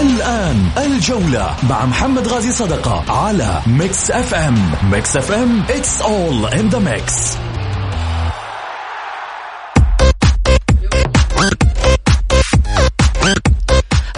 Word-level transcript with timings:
الآن 0.00 0.68
الجولة 0.78 1.56
مع 1.70 1.86
محمد 1.86 2.28
غازي 2.28 2.52
صدقة 2.52 3.12
على 3.12 3.62
Mix 3.66 4.10
FM 4.10 4.72
Mix 4.90 5.16
FM 5.16 5.64
it's 5.66 6.02
all 6.02 6.54
in 6.58 6.70
the 6.70 6.80
mix. 6.80 7.38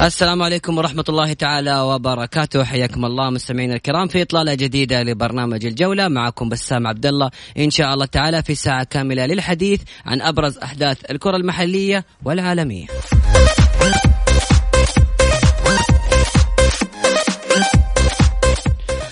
السلام 0.01 0.43
عليكم 0.43 0.79
ورحمة 0.79 1.05
الله 1.09 1.33
تعالى 1.33 1.81
وبركاته. 1.81 2.65
حياكم 2.65 3.05
الله 3.05 3.31
مستمعينا 3.31 3.75
الكرام 3.75 4.09
في 4.09 4.23
إطلالة 4.23 4.55
جديدة 4.55 5.03
لبرنامج 5.03 5.67
الجولة. 5.67 6.09
معكم 6.09 6.49
بسام 6.49 6.87
عبد 6.87 7.07
الله 7.07 7.31
إن 7.59 7.71
شاء 7.71 7.95
الله 7.95 8.07
تعالى 8.07 8.43
في 8.43 8.55
ساعة 8.55 8.85
كاملة 8.85 9.27
للحديث 9.27 9.81
عن 10.07 10.23
أبرز 10.23 10.59
أحداث 10.59 11.11
الكرة 11.11 11.37
المحلية 11.37 12.05
والعالمية. 12.25 12.87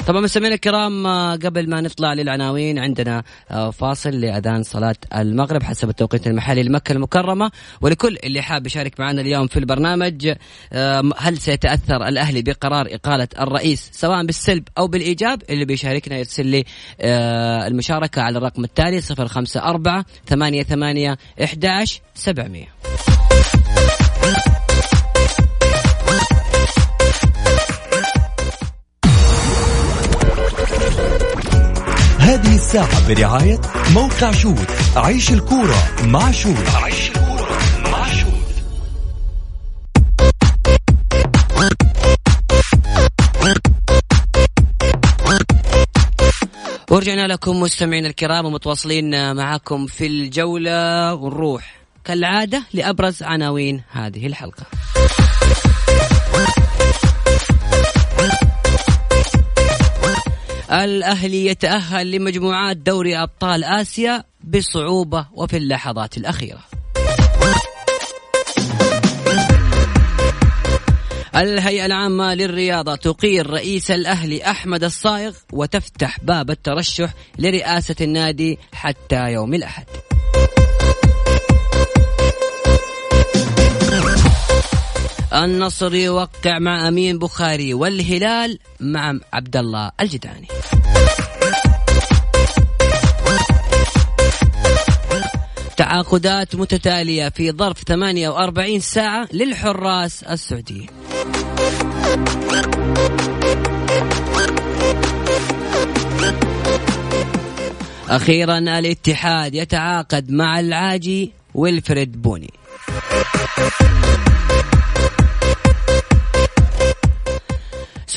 طبعا 0.08 0.20
مستمعينا 0.20 0.54
الكرام 0.54 1.06
آه، 1.06 1.36
قبل 1.36 1.70
ما 1.70 1.80
نطلع 1.80 2.12
للعناوين 2.12 2.78
عندنا 2.78 3.22
آه، 3.50 3.70
فاصل 3.70 4.10
لأذان 4.10 4.62
صلاة 4.62 4.96
المغرب 5.14 5.62
حسب 5.62 5.88
التوقيت 5.88 6.26
المحلي 6.26 6.62
لمكة 6.62 6.92
المكرمة. 6.92 7.50
ولكل 7.80 8.16
اللي 8.24 8.42
حاب 8.42 8.66
يشارك 8.66 9.00
معنا 9.00 9.20
اليوم 9.20 9.46
في 9.46 9.58
البرنامج 9.58 10.34
آه، 10.72 11.10
هل 11.18 11.38
سيتأثر 11.38 12.08
الأهلي 12.08 12.42
بقرار 12.42 12.86
إقالة 12.90 13.28
الرئيس 13.40 13.90
سواء 13.92 14.26
بالسلب 14.26 14.64
أو 14.78 14.86
بالإيجاب؟ 14.86 15.42
اللي 15.50 15.64
بيشاركنا 15.64 16.16
يرسل 16.18 16.46
لي 16.46 16.64
المشاركة 17.66 18.22
على 18.22 18.38
الرقم 18.38 18.64
التالي 18.64 19.00
054 19.18 20.04
88 20.28 21.16
11 21.42 22.00
700 22.14 23.17
هذه 32.28 32.54
الساعة 32.54 33.08
برعاية 33.08 33.60
موقع 33.94 34.32
شوت 34.32 34.70
عيش 34.96 35.32
الكورة 35.32 35.76
مع 36.04 36.30
شوت 36.30 36.68
عيش 36.74 37.10
الكورة 37.10 37.58
مع 37.92 38.06
شوت 38.12 38.38
ورجعنا 46.90 47.26
لكم 47.26 47.60
مستمعينا 47.60 48.08
الكرام 48.08 48.46
ومتواصلين 48.46 49.36
معكم 49.36 49.86
في 49.86 50.06
الجولة. 50.06 51.14
ونروح 51.14 51.76
كالعادة 52.04 52.62
لأبرز 52.72 53.22
عناوين 53.22 53.82
هذه 53.92 54.26
الحلقة. 54.26 54.66
الأهلي 60.70 61.46
يتأهل 61.46 62.10
لمجموعات 62.10 62.76
دوري 62.76 63.16
أبطال 63.16 63.64
آسيا 63.64 64.24
بصعوبة 64.44 65.26
وفي 65.32 65.56
اللحظات 65.56 66.16
الأخيرة. 66.16 66.60
الهيئة 71.36 71.86
العامة 71.86 72.34
للرياضة 72.34 72.96
تقير 72.96 73.50
رئيس 73.50 73.90
الأهلي 73.90 74.50
أحمد 74.50 74.84
الصايغ 74.84 75.34
وتفتح 75.52 76.18
باب 76.22 76.50
الترشح 76.50 77.14
لرئاسة 77.38 77.96
النادي 78.00 78.58
حتى 78.72 79.32
يوم 79.32 79.54
الأحد. 79.54 79.84
النصر 85.44 85.94
يوقع 85.94 86.58
مع 86.58 86.88
أمين 86.88 87.18
بخاري 87.18 87.74
والهلال 87.74 88.58
مع 88.80 89.14
عبد 89.32 89.56
الله 89.56 89.90
الجداني. 90.00 90.48
تعاقدات 95.76 96.54
متتالية 96.54 97.28
في 97.28 97.52
ظرف 97.52 97.82
48 97.82 98.80
ساعة 98.80 99.28
للحراس 99.32 100.22
السعوديين. 100.22 100.86
أخيرا 108.08 108.58
الاتحاد 108.58 109.54
يتعاقد 109.54 110.30
مع 110.30 110.60
العاجي 110.60 111.32
ويلفريد 111.54 112.22
بوني. 112.22 112.50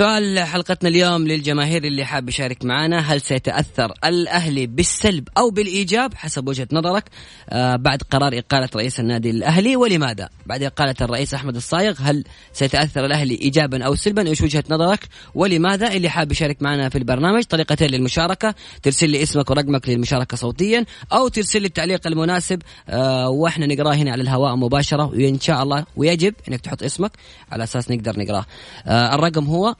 سؤال 0.02 0.40
حلقتنا 0.40 0.90
اليوم 0.90 1.28
للجماهير 1.28 1.84
اللي 1.84 2.06
حاب 2.06 2.30
يشارك 2.30 2.66
معنا 2.66 3.00
هل 3.00 3.22
سيتأثر 3.22 3.94
الأهلي 4.06 4.68
بالسلب 4.68 5.28
أو 5.38 5.50
بالإيجاب؟ 5.50 6.14
حسب 6.14 6.48
وجهة 6.48 6.68
نظرك. 6.72 7.04
آه 7.50 7.76
بعد 7.76 8.02
قرار 8.02 8.38
إقالة 8.38 8.70
رئيس 8.76 9.00
النادي 9.00 9.30
الأهلي 9.30 9.76
ولماذا؟ 9.76 10.30
بعد 10.46 10.64
إقالة 10.64 10.96
الرئيس 11.02 11.34
أحمد 11.34 11.56
الصايغ 11.56 11.96
هل 12.02 12.24
سيتأثر 12.54 13.06
الأهلي 13.06 13.36
إيجابا 13.42 13.84
أو 13.84 13.96
سلبا؟ 13.96 14.28
إيش 14.28 14.42
وجهة 14.42 14.64
نظرك؟ 14.70 15.08
ولماذا؟ 15.36 15.94
اللي 15.94 16.10
حاب 16.10 16.32
يشارك 16.32 16.62
معنا 16.62 16.90
في 16.90 16.98
البرنامج 16.98 17.44
طريقتين 17.44 17.90
للمشاركة. 17.90 18.56
ترسل 18.84 19.10
لي 19.10 19.24
اسمك 19.24 19.50
ورقمك 19.50 19.90
للمشاركة 19.90 20.38
صوتيا 20.38 20.86
أو 21.14 21.28
ترسل 21.28 21.62
لي 21.62 21.68
التعليق 21.68 22.08
المناسب. 22.08 22.62
آه 22.90 23.30
وإحنا 23.30 23.66
نقراه 23.66 23.94
هنا 23.94 24.12
على 24.12 24.22
الهواء 24.22 24.56
مباشرة 24.56 25.06
وإن 25.06 25.40
شاء 25.40 25.64
الله 25.64 25.86
ويجب 25.96 26.34
إنك 26.48 26.62
تحط 26.62 26.84
اسمك 26.84 27.12
على 27.52 27.64
أساس 27.64 27.92
نقدر 27.92 28.20
نقراه. 28.20 28.46
آه 28.86 29.16
الرقم 29.16 29.46
هو 29.46 29.76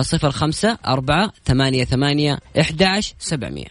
صفر 0.00 0.30
خمسة 0.30 0.78
أربعة 0.86 1.32
ثمانية 1.44 1.84
ثمانية 1.84 2.38
إحداش 2.60 3.14
سبعمية. 3.18 3.66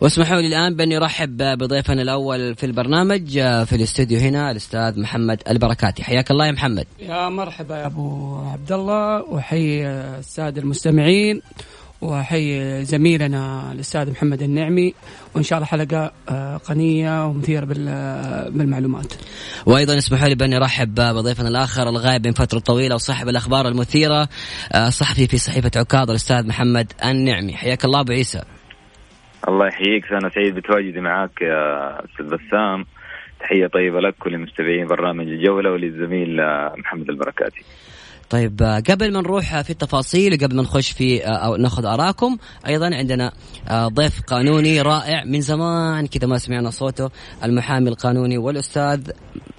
واسمحوا 0.00 0.40
لي 0.40 0.46
الآن 0.46 0.76
بأني 0.76 0.96
أرحب 0.96 1.36
بضيفنا 1.36 2.02
الأول 2.02 2.54
في 2.54 2.66
البرنامج 2.66 3.38
آه، 3.38 3.64
في 3.64 3.76
الاستوديو 3.76 4.18
هنا 4.18 4.50
الأستاذ 4.50 5.00
محمد 5.00 5.42
البركاتي. 5.50 6.04
حياك 6.04 6.30
الله 6.30 6.46
يا 6.46 6.52
محمد. 6.52 6.86
يا 7.00 7.28
مرحبا 7.28 7.76
يا 7.76 7.86
أبو 7.86 8.36
عبد 8.36 8.72
الله 8.72 9.22
وحي 9.22 9.86
السادة 9.86 10.60
المستمعين. 10.62 11.42
واحيي 12.00 12.84
زميلنا 12.84 13.72
الأستاذ 13.72 14.10
محمد 14.10 14.42
النعمي 14.42 14.94
وإن 15.34 15.42
شاء 15.42 15.58
الله 15.58 15.66
حلقة 15.66 16.12
آه، 16.28 16.56
قنيه 16.56 17.26
ومثيرة 17.26 17.64
بالمعلومات. 17.64 19.14
وأيضا 19.66 19.98
اسمحوا 19.98 20.28
لي 20.28 20.34
باني 20.34 20.56
أرحب 20.56 20.94
بضيفنا 20.94 21.48
الآخر 21.48 21.88
الغائب 21.88 22.26
من 22.26 22.32
فترة 22.32 22.58
طويلة 22.58 22.94
وصاحب 22.94 23.28
الأخبار 23.28 23.68
المثيرة 23.68 24.28
آه، 24.72 24.88
صحفي 24.88 25.26
في 25.26 25.38
صحيفة 25.38 25.70
عكاظ 25.76 26.10
الأستاذ 26.10 26.46
محمد 26.46 26.92
النعمي 27.04 27.52
حياك 27.52 27.84
الله 27.84 28.00
أبو 28.00 28.12
عيسى. 28.12 28.42
الله 29.48 29.66
يحييك 29.66 30.12
أنا 30.12 30.30
سعيد 30.34 30.54
بتواجدي 30.54 31.00
معك 31.00 31.42
يا 31.42 31.90
أستاذ 32.04 32.26
بسام 32.26 32.84
تحية 33.40 33.66
طيبة 33.66 34.00
لك 34.00 34.26
ولمستمعين 34.26 34.86
برنامج 34.86 35.26
الجولة 35.28 35.70
وللزميل 35.70 36.40
آه، 36.40 36.74
محمد 36.76 37.10
البركاتي. 37.10 37.64
طيب 38.30 38.62
آه، 38.62 38.80
قبل 38.80 39.12
ما 39.12 39.20
نروح 39.20 39.60
في 39.60 39.70
التفاصيل 39.70 40.32
وقبل 40.32 40.56
ما 40.56 40.62
نخش 40.62 40.92
في 40.92 41.26
آه، 41.26 41.28
أو 41.28 41.56
ناخذ 41.56 41.86
ارائكم 41.86 42.36
أيضا 42.66 42.94
عندنا 42.94 43.32
آه، 43.70 43.88
ضيف 43.88 44.22
قانوني 44.26 44.82
رائع 44.82 45.24
من 45.24 45.40
زمان 45.40 46.06
كذا 46.06 46.28
ما 46.28 46.38
سمعنا 46.38 46.70
صوته 46.70 47.10
المحامي 47.44 47.88
القانوني 47.88 48.38
والأستاذ 48.38 49.10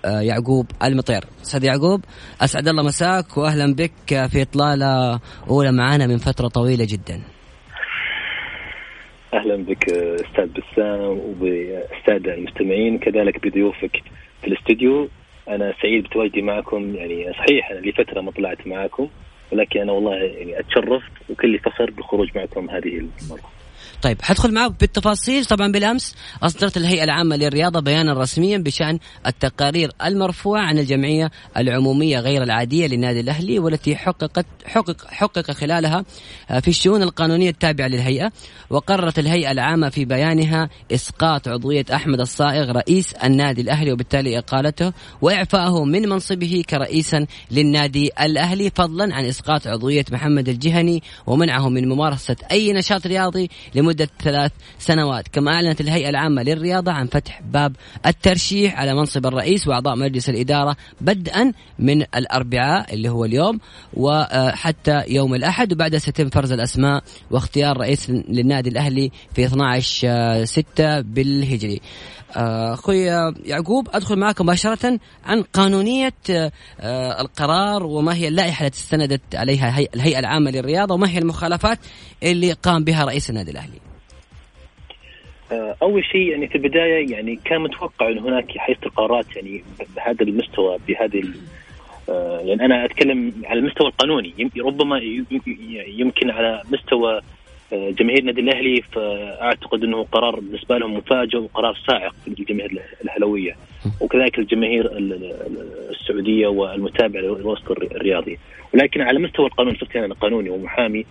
يعقوب 0.05 0.65
المطير. 0.83 1.23
أستاذ 1.43 1.63
يعقوب 1.63 2.01
أسعد 2.41 2.67
الله 2.67 2.83
مساك 2.83 3.37
واهلا 3.37 3.75
بك 3.75 4.27
في 4.31 4.41
إطلالة 4.41 5.19
أولى 5.49 5.71
معنا 5.71 6.07
من 6.07 6.17
فترة 6.17 6.47
طويلة 6.47 6.87
جدا. 6.89 7.21
أهلا 9.33 9.55
بك 9.63 9.89
أستاذ 9.89 10.47
بسام 10.47 11.17
وبالساده 11.17 12.33
المستمعين. 12.33 12.99
كذلك 12.99 13.47
بضيوفك 13.47 14.03
في 14.41 14.47
الاستوديو 14.47 15.09
أنا 15.47 15.73
سعيد 15.81 16.03
بتواجدي 16.03 16.41
معكم 16.41 16.95
يعني 16.95 17.33
صحيح 17.33 17.71
أنا 17.71 17.79
لفتره 17.79 18.21
ما 18.21 18.31
طلعت 18.31 18.67
معكم 18.67 19.07
ولكن 19.51 19.79
أنا 19.81 19.91
والله 19.91 20.15
يعني 20.15 20.59
أتشرفت 20.59 21.11
وكل 21.29 21.59
فخر 21.59 21.91
بالخروج 21.91 22.29
معكم 22.35 22.69
هذه 22.69 22.87
المرة. 22.97 23.56
طيب 24.01 24.21
حدخل 24.21 24.53
معك 24.53 24.71
بالتفاصيل 24.79 25.45
طبعا 25.45 25.71
بالأمس. 25.71 26.15
أصدرت 26.43 26.77
الهيئة 26.77 27.03
العامة 27.03 27.35
للرياضة 27.35 27.79
بيانا 27.79 28.13
رسميا 28.13 28.57
بشأن 28.57 28.99
التقارير 29.27 29.91
المرفوعة 30.05 30.61
عن 30.61 30.79
الجمعية 30.79 31.31
العمومية 31.57 32.19
غير 32.19 32.43
العادية 32.43 32.87
للنادي 32.87 33.19
الأهلي 33.19 33.59
والتي 33.59 33.95
حققت 33.95 34.45
حقق 34.65 35.07
حقق 35.07 35.51
خلالها 35.51 36.05
آه، 36.49 36.59
في 36.59 36.67
الشؤون 36.67 37.03
القانونية 37.03 37.49
التابعة 37.49 37.87
للهيئة. 37.87 38.31
وقررت 38.69 39.19
الهيئة 39.19 39.51
العامة 39.51 39.89
في 39.89 40.05
بيانها 40.05 40.69
إسقاط 40.91 41.47
عضوية 41.47 41.85
أحمد 41.93 42.19
الصائغ 42.19 42.71
رئيس 42.71 43.13
النادي 43.13 43.61
الأهلي 43.61 43.91
وبالتالي 43.91 44.37
إقالته 44.37 44.93
وإعفائه 45.21 45.85
من 45.85 46.09
منصبه 46.09 46.63
كرئيسا 46.69 47.25
للنادي 47.51 48.11
الأهلي 48.21 48.71
فضلا 48.75 49.15
عن 49.15 49.25
إسقاط 49.25 49.67
عضوية 49.67 50.05
محمد 50.11 50.49
الجهني 50.49 51.03
ومنعه 51.27 51.69
من 51.69 51.89
ممارسة 51.89 52.35
أي 52.51 52.73
نشاط 52.73 53.07
رياضي 53.07 53.49
لمدة 53.87 54.09
ثلاث 54.23 54.51
سنوات 54.79 55.27
كما 55.27 55.53
أعلنت 55.53 55.81
الهيئة 55.81 56.09
العامة 56.09 56.43
للرياضة 56.43 56.91
عن 56.91 57.07
فتح 57.07 57.41
باب 57.41 57.75
الترشيح 58.05 58.79
على 58.79 58.93
منصب 58.93 59.25
الرئيس 59.25 59.67
وأعضاء 59.67 59.95
مجلس 59.95 60.29
الإدارة 60.29 60.75
بدءا 61.01 61.51
من 61.79 62.01
الأربعاء 62.01 62.93
اللي 62.93 63.09
هو 63.09 63.25
اليوم 63.25 63.59
وحتى 63.93 65.03
يوم 65.07 65.35
الأحد 65.35 65.73
وبعدها 65.73 65.99
سيتم 65.99 66.29
فرز 66.29 66.51
الأسماء 66.51 67.03
واختيار 67.31 67.77
رئيس 67.77 68.09
للنادي 68.09 68.69
الأهلي 68.69 69.11
في 69.33 69.45
12 69.45 70.45
6 70.45 71.01
بالهجري. 71.01 71.81
آه، 72.35 72.73
أخوي 72.73 72.99
يعقوب 73.45 73.89
أدخل 73.93 74.19
معك 74.19 74.41
مباشرة 74.41 74.99
عن 75.25 75.41
قانونية 75.41 76.13
آه، 76.79 77.21
القرار 77.21 77.83
وما 77.83 78.15
هي 78.15 78.27
اللائحة 78.27 78.65
التي 78.65 78.79
استندت 78.79 79.35
عليها 79.35 79.79
الهيئة 79.95 80.19
العامة 80.19 80.51
للرياضة 80.51 80.93
وما 80.93 81.09
هي 81.09 81.17
المخالفات 81.17 81.79
اللي 82.23 82.51
قام 82.51 82.83
بها 82.83 83.05
رئيس 83.05 83.29
النادي 83.29 83.51
الأهلي. 83.51 83.76
آه، 85.51 85.75
أول 85.81 86.05
شيء 86.05 86.31
يعني 86.31 86.47
في 86.47 86.55
البداية 86.55 87.11
يعني 87.11 87.39
كان 87.45 87.61
متوقع 87.61 88.09
إن 88.09 88.19
هناك 88.19 88.57
حيصير 88.57 88.89
قرارات 88.95 89.35
يعني 89.35 89.63
بهذا 89.95 90.21
المستوى 90.23 90.77
بهذه 90.87 91.23
يعني 92.43 92.65
أنا 92.65 92.85
أتكلم 92.85 93.33
على 93.45 93.59
المستوى 93.59 93.87
القانوني. 93.87 94.51
ربما 94.59 95.01
يمكن 95.87 96.29
على 96.29 96.61
مستوى 96.71 97.21
جماهير 97.71 98.19
النادي 98.19 98.41
الأهلي 98.41 98.81
فأعتقد 98.81 99.83
إنه 99.83 100.03
قرار 100.03 100.39
بالنسبة 100.39 100.77
لهم 100.77 100.97
مفاجئ 100.97 101.37
وقرار 101.37 101.77
صاعق 101.87 102.15
للجماهير 102.27 102.81
الأهلاوية. 103.03 103.55
وكذلك 104.01 104.39
الجماهير 104.39 104.91
السعودية 105.89 106.47
والمتابعه 106.47 107.21
للوسط 107.21 107.71
الرياضي. 107.71 108.39
ولكن 108.73 109.01
على 109.01 109.19
مستوى 109.19 109.45
القانون 109.45 109.75
صرت 109.75 109.95
أنا 109.95 110.13
قانوني 110.13 110.49
ومحامي 110.49 111.05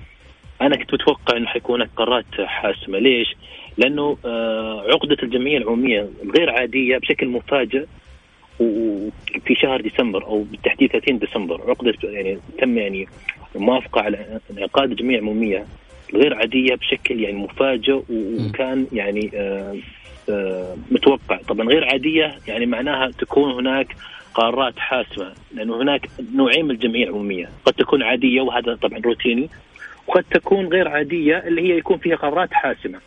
أنا 0.63 0.77
كنت 0.77 0.95
متوقع 0.95 1.37
إنه 1.37 1.47
حيكون 1.47 1.75
هناك 1.81 1.91
قرارات 1.97 2.25
حاسمة. 2.41 2.99
ليش؟ 2.99 3.37
لأنه 3.79 4.17
آه، 4.25 4.85
عقدة 4.89 5.17
الجمعية 5.23 5.59
العمومية 5.59 6.09
الغير 6.25 6.51
عادية 6.51 6.99
بشكل 6.99 7.29
مفاجئ 7.29 7.87
وفي 8.61 9.55
شهر 9.55 9.81
ديسمبر 9.81 10.25
أو 10.25 10.43
بالتحديد 10.43 10.91
30 10.93 11.19
ديسمبر. 11.19 11.61
عقدة 11.69 11.95
يعني 12.05 12.39
تم 12.59 12.79
يعني 12.79 13.09
موافقة 13.55 14.01
على 14.01 14.41
انعقاد 14.51 14.91
الجمعية 14.91 15.17
العمومية 15.19 15.67
غير 16.15 16.35
عادية 16.35 16.75
بشكل 16.75 17.21
يعني 17.21 17.37
مفاجئ 17.37 18.01
وكان 18.11 18.87
يعني 18.93 19.31
آه، 19.35 19.77
آه، 20.31 20.77
متوقع. 20.91 21.37
طبعا 21.49 21.69
غير 21.69 21.85
عادية 21.85 22.39
يعني 22.49 22.67
معناها 22.67 23.11
تكون 23.11 23.53
هناك 23.53 23.97
قرارات 24.35 24.79
حاسمة 24.79 25.33
لأنه 25.55 25.83
هناك 25.83 26.09
نوعين 26.35 26.65
من 26.65 26.71
الجمعية 26.71 27.05
العمومية. 27.05 27.49
قد 27.65 27.73
تكون 27.73 28.03
عادية 28.03 28.41
وهذا 28.41 28.75
طبعا 28.75 28.99
روتيني 28.99 29.49
وقد 30.07 30.25
تكون 30.31 30.67
غير 30.67 30.89
عادية 30.89 31.39
اللي 31.39 31.63
هي 31.63 31.79
يكون 31.79 31.99
فيها 31.99 32.17
قرارات 32.17 32.53
حاسمة. 32.53 33.01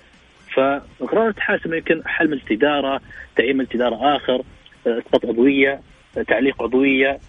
فقرارات 0.54 1.40
حاسمة 1.40 1.76
يمكن 1.76 2.02
حل 2.06 2.30
مجلس 2.30 2.52
اداره 2.52 3.02
تعيين 3.36 3.58
مجلس 3.58 3.76
اداره 3.76 4.16
آخر 4.16 4.42
آه، 4.88 5.00
إسقاط 5.00 5.26
عضوية 5.26 5.82
تعليق 6.28 6.64
عضوية 6.64 7.20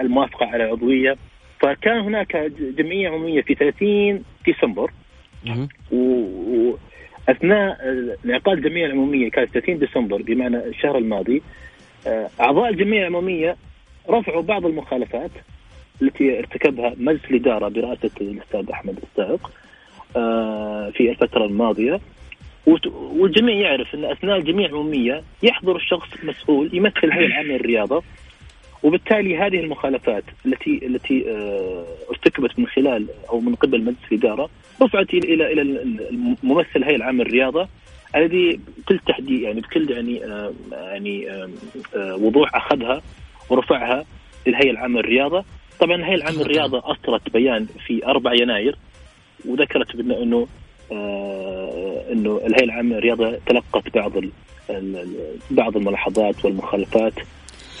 الموافقة 0.00 0.46
على 0.46 0.62
عضوية. 0.64 1.16
فكان 1.60 1.98
هناك 2.00 2.36
جمعية 2.78 3.08
عمومية 3.08 3.42
في 3.42 3.54
30 3.54 4.24
ديسمبر. 4.46 4.90
واثناء 5.92 7.78
انعقاد 8.24 8.56
الجمعية 8.56 8.86
العمومية 8.86 9.30
كانت 9.30 9.50
30 9.50 9.78
ديسمبر 9.78 10.22
بمعنى 10.22 10.56
الشهر 10.56 10.98
الماضي 10.98 11.42
آه، 12.06 12.30
أعضاء 12.40 12.68
الجمعية 12.70 13.00
العمومية 13.00 13.56
رفعوا 14.10 14.42
بعض 14.42 14.66
المخالفات. 14.66 15.30
التي 16.02 16.38
ارتكبها 16.38 16.94
مجلس 16.96 17.24
الإدارة 17.30 17.68
برئاسة 17.68 18.10
الأستاذ 18.20 18.70
أحمد 18.70 18.98
السائق 19.02 19.50
آه، 20.16 20.90
في 20.90 21.10
الفترة 21.10 21.44
الماضية. 21.44 22.00
والجميع 22.92 23.56
يعرف 23.56 23.94
إن 23.94 24.04
أثناء 24.04 24.36
الجمعيه 24.36 24.66
العموميه 24.66 25.22
يحضر 25.42 25.76
الشخص 25.76 26.08
مسؤول 26.22 26.70
يمثل 26.72 27.00
الهيئه 27.04 27.26
العامه 27.26 27.54
للرياضه 27.54 28.02
وبالتالي 28.82 29.38
هذه 29.38 29.60
المخالفات 29.60 30.24
التي 30.46 30.86
التي 30.86 31.30
آه، 31.30 31.84
ارتكبت 32.10 32.58
من 32.58 32.66
خلال 32.66 33.06
أو 33.28 33.40
من 33.40 33.54
قبل 33.54 33.80
مجلس 33.80 34.12
الإدارة 34.12 34.50
رفعت 34.82 35.14
إلى 35.14 35.52
إلى 35.52 35.62
الممثل 36.42 36.76
الهيئه 36.76 36.96
العامه 36.96 37.24
للرياضه 37.24 37.68
الذي 38.16 38.60
بكل 38.78 38.98
تحديد 38.98 39.40
يعني 39.40 39.60
بكل 39.60 39.90
يعني 39.90 40.24
آه، 40.24 40.52
يعني 40.72 41.28
وضوح 41.96 42.56
أخذها 42.56 43.02
ورفعها 43.50 44.04
للهيئه 44.46 44.70
العامه 44.70 45.00
للرياضه 45.00 45.44
طبعا 45.80 45.96
الهيئه 45.96 46.14
العامه 46.14 46.42
للرياضه 46.42 46.82
اصدرت 46.84 47.32
بيان 47.32 47.66
في 47.86 48.06
4 48.06 48.32
يناير 48.34 48.78
وذكرت 49.44 49.94
أنه 49.94 50.46
أنه 52.12 52.40
الهيئه 52.46 52.64
العامه 52.64 52.96
للرياضه 52.96 53.38
تلقت 53.46 53.94
بعض 53.94 54.12
بعض 55.50 55.76
الملاحظات 55.76 56.44
والمخالفات 56.44 57.14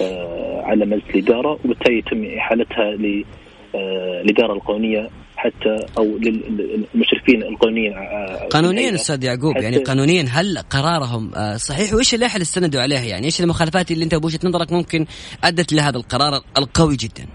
آه، 0.00 0.62
على 0.64 0.86
مجلس 0.86 1.04
الإدارة 1.14 1.58
وبالتالي 1.64 1.98
يتم 1.98 2.24
احالتها 2.24 2.90
للاداره 2.90 4.52
القانونية 4.52 5.08
حتى 5.36 5.86
أو 5.98 6.04
للمشرفين 6.04 7.42
القانونيين 7.42 7.92
آه، 7.92 8.48
قانونيا 8.48 8.94
أستاذ 8.94 9.24
يعقوب 9.24 9.56
يعني 9.56 9.76
قانونيا 9.76 10.24
هل 10.30 10.58
قرارهم 10.58 11.34
آه، 11.34 11.56
صحيح؟ 11.56 11.94
وإيش 11.94 12.14
اللائحه 12.14 12.34
اللي 12.34 12.42
استندوا 12.42 12.80
عليها؟ 12.80 13.04
يعني 13.04 13.26
إيش 13.26 13.40
المخالفات 13.40 13.90
اللي 13.90 14.04
أنت 14.04 14.14
بوجهه 14.14 14.40
نظرك 14.44 14.72
ممكن 14.72 15.06
أدت 15.44 15.72
لهذا 15.72 15.96
القرار 15.96 16.42
القوي 16.58 16.96
جدا؟ 16.96 17.26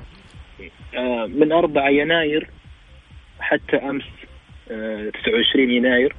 من 1.27 1.51
4 1.51 1.89
يناير 1.89 2.49
حتى 3.39 3.77
أمس 3.77 4.03
29 4.67 5.71
يناير 5.71 6.15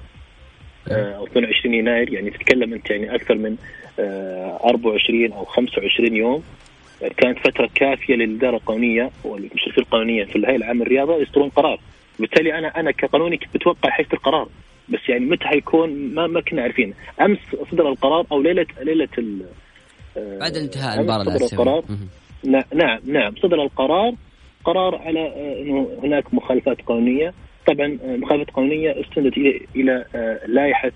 أو 0.90 1.26
22 1.26 1.74
يناير 1.74 2.12
يعني 2.12 2.30
تتكلم 2.30 2.72
أنت 2.72 2.90
يعني 2.90 3.14
أكثر 3.14 3.34
من 3.34 3.56
24 3.98 5.32
أو 5.32 5.44
25 5.44 6.16
يوم. 6.16 6.42
كانت 7.16 7.38
فترة 7.38 7.70
كافية 7.74 8.14
للإدارة 8.14 8.56
القانونية 8.56 9.10
والمشرفين 9.24 9.84
القانونية 9.84 10.24
في 10.24 10.36
الهيئة 10.36 10.56
العامة 10.56 10.84
للرياضة 10.84 11.16
يصدرون 11.16 11.48
قرار. 11.48 11.80
بالتالي 12.18 12.58
أنا 12.58 12.80
أنا 12.80 12.90
كقانوني 12.90 13.36
كنت 13.36 13.56
متوقع 13.56 13.90
حيث 13.90 14.14
القرار 14.14 14.48
بس 14.88 15.08
يعني 15.08 15.24
متى 15.24 15.44
حيكون 15.44 16.14
ما 16.14 16.26
ما 16.26 16.40
كنا 16.40 16.62
عارفين. 16.62 16.94
أمس 17.20 17.38
صدر 17.70 17.88
القرار 17.88 18.26
أو 18.32 18.42
ليلة 18.42 18.66
ليلة 18.82 19.08
بعد 20.16 20.56
انتهاء 20.56 20.98
المباراه 20.98 21.24
صدر 21.24 21.46
القرار. 21.52 21.84
نعم 22.74 23.00
نعم 23.06 23.34
صدر 23.36 23.62
القرار 23.62 24.14
قرار 24.66 24.94
على 24.96 25.20
آه، 25.20 25.62
إنه 25.62 25.98
هناك 26.02 26.34
مخالفات 26.34 26.82
قانونية. 26.82 27.34
طبعا 27.66 27.98
آه، 28.04 28.16
مخالفات 28.16 28.50
قانونية 28.50 29.00
استندت 29.00 29.36
إلى 29.36 29.60
إلى 29.76 30.04
آه، 30.14 30.46
لائحة 30.46 30.92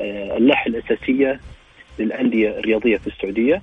اللائحة 0.00 0.66
الأساسية 0.66 1.40
للأندية 1.98 2.58
الرياضية 2.58 2.96
في 2.96 3.06
السعودية 3.06 3.62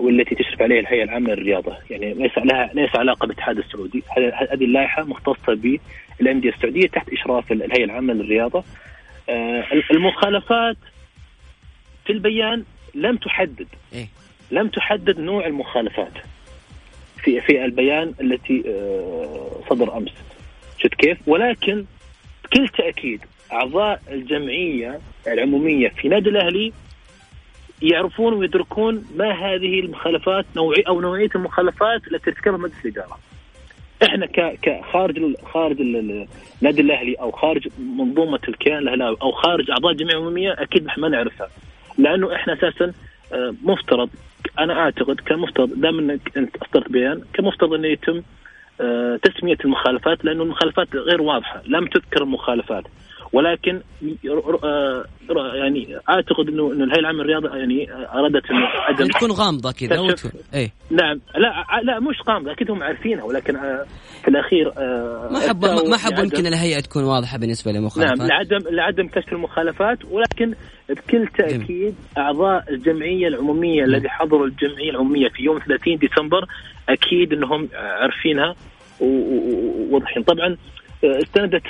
والتي 0.00 0.34
تشرف 0.34 0.62
عليها 0.62 0.80
الهيئة 0.80 1.02
العامة 1.02 1.34
للرياضة، 1.34 1.76
يعني 1.90 2.14
ليس 2.14 2.38
لها 2.38 2.70
ليس 2.74 2.96
علاقة 2.96 3.26
بالاتحاد 3.26 3.58
السعودي، 3.58 4.02
هذه 4.52 4.64
اللائحة 4.64 5.04
مختصة 5.04 5.78
بالأندية 6.20 6.50
السعودية 6.50 6.88
تحت 6.88 7.08
إشراف 7.12 7.52
الهيئة 7.52 7.84
العامة 7.84 8.14
للرياضة. 8.14 8.64
المخالفات 9.90 10.76
في 12.04 12.12
البيان 12.12 12.64
لم 12.94 13.16
تحدد. 13.16 13.66
إيه؟ 13.92 14.06
لم 14.50 14.68
تحدد 14.68 15.20
نوع 15.20 15.46
المخالفات. 15.46 16.12
في 17.24 17.40
في 17.40 17.64
البيان 17.64 18.14
التي 18.20 18.62
آه 18.66 19.60
صدر 19.70 19.96
أمس 19.96 20.12
شفت 20.78 20.94
كيف؟ 20.94 21.18
ولكن 21.26 21.84
بكل 22.44 22.68
تأكيد 22.68 23.20
أعضاء 23.52 24.02
الجمعية 24.10 25.00
العمومية 25.26 25.88
في 25.88 26.08
نادي 26.08 26.28
الأهلي 26.28 26.72
يعرفون 27.82 28.32
ويدركون 28.32 29.04
ما 29.16 29.30
هذه 29.32 29.80
المخالفات 29.80 30.46
نوعي 30.56 30.82
أو 30.88 31.00
نوعية 31.00 31.28
المخالفات 31.34 32.00
التي 32.12 32.30
ارتكبها 32.30 32.56
مجلس 32.56 32.84
الإدارة. 32.84 33.18
إحنا 34.02 34.26
ك 34.26 34.58
كخارج 34.62 35.34
خارج 35.52 35.80
النادي 35.80 36.80
الأهلي 36.82 37.14
أو 37.14 37.30
خارج 37.30 37.68
منظومة 37.78 38.40
الكيان 38.48 38.78
الأهلاوي 38.78 39.16
أو 39.22 39.32
خارج 39.32 39.70
أعضاء 39.70 39.92
الجمعية 39.92 40.14
العمومية 40.14 40.52
أكيد 40.58 40.88
ما 40.98 41.08
نعرفها. 41.08 41.48
لأنه 41.98 42.34
إحنا 42.34 42.52
أساسا 42.52 42.92
آه، 43.32 43.54
مفترض 43.62 44.10
أنا 44.58 44.80
أعتقد 44.80 45.20
كان 45.20 45.38
مفترض 45.38 45.80
دام 45.80 45.98
إنك 45.98 46.36
أنت 46.36 46.56
أصدرت 46.56 46.90
بيان 46.90 47.22
كان 47.32 47.44
مفترض 47.46 47.72
إنه 47.72 47.88
يتم 47.88 48.22
آه، 48.80 49.16
تسمية 49.16 49.56
المخالفات 49.64 50.24
لأنه 50.24 50.42
المخالفات 50.42 50.96
غير 50.96 51.22
واضحة، 51.22 51.62
لم 51.66 51.86
تذكر 51.86 52.22
المخالفات. 52.22 52.84
ولكن 53.32 53.80
آه، 54.64 55.04
يعني 55.54 55.96
أعتقد 56.08 56.48
إنه 56.48 56.72
إنه 56.72 56.84
الهيئة 56.84 57.00
العامة 57.00 57.22
للرياضة 57.22 57.56
يعني 57.56 57.92
أرادت 57.92 58.50
إنه 58.50 58.66
عدم 58.66 59.06
تكون 59.06 59.32
غامضة 59.32 59.72
كذا 59.72 60.00
وتكون 60.00 60.30
اي 60.54 60.72
نعم. 60.90 61.20
لا 61.34 61.80
لا 61.82 62.00
مش 62.00 62.16
غامضة 62.28 62.52
أكيد 62.52 62.70
هم 62.70 62.82
عارفينها 62.82 63.24
ولكن 63.24 63.56
آه، 63.56 63.86
في 64.22 64.28
الأخير 64.28 64.72
آه، 64.78 65.28
ما 65.32 65.40
حب 65.40 65.64
ما 65.64 65.96
حب 65.96 66.18
يمكن 66.18 66.46
الهيئة 66.46 66.80
تكون 66.80 67.04
واضحة 67.04 67.38
بالنسبة 67.38 67.72
للمخالفات. 67.72 68.18
نعم 68.18 68.28
لعدم 68.28 68.58
لعدم 68.70 69.08
كشف 69.08 69.32
المخالفات 69.32 69.98
ولكن 70.04 70.54
بكل 70.88 71.26
تأكيد 71.38 71.94
أعضاء 72.18 72.64
الجمعية 72.70 73.28
العمومية 73.28 73.84
الذي 73.84 74.08
حضروا 74.08 74.46
الجمعية 74.46 74.90
العمومية 74.90 75.28
في 75.28 75.42
يوم 75.42 75.58
30 75.58 75.96
ديسمبر 75.96 76.44
أكيد 76.88 77.32
إنهم 77.32 77.68
عارفينها 77.74 78.54
وواضحين 79.00 80.22
طبعا 80.22 80.56
استندت 81.04 81.62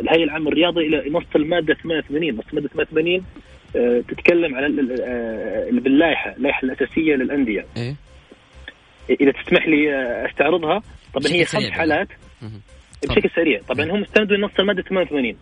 الهيئة 0.00 0.24
العامة 0.24 0.50
للرياضه 0.50 0.80
إلى 0.80 1.10
نص 1.10 1.24
المادة 1.36 1.74
88 1.74 2.34
نص 2.34 2.44
المادة 2.52 2.68
88 2.68 3.24
آه، 3.76 4.02
تتكلم 4.08 4.54
على 4.54 4.66
آه، 5.02 5.70
باللائحة 5.70 6.36
اللائحة 6.36 6.64
الأساسية 6.64 7.14
للأندية. 7.14 7.66
إيه؟ 7.76 7.96
إذا 9.20 9.32
تسمح 9.32 9.68
لي 9.68 9.94
آه، 9.94 10.26
أستعرضها؟ 10.30 10.82
طبعا 11.14 11.32
هي 11.32 11.44
خمس 11.44 11.70
حالات. 11.70 12.08
بشكل 13.08 13.30
سريع. 13.36 13.60
طبعا 13.68 13.90
هم 13.90 14.02
استندوا 14.02 14.36
لنص 14.36 14.50
المادة 14.60 14.82
88 14.82 15.36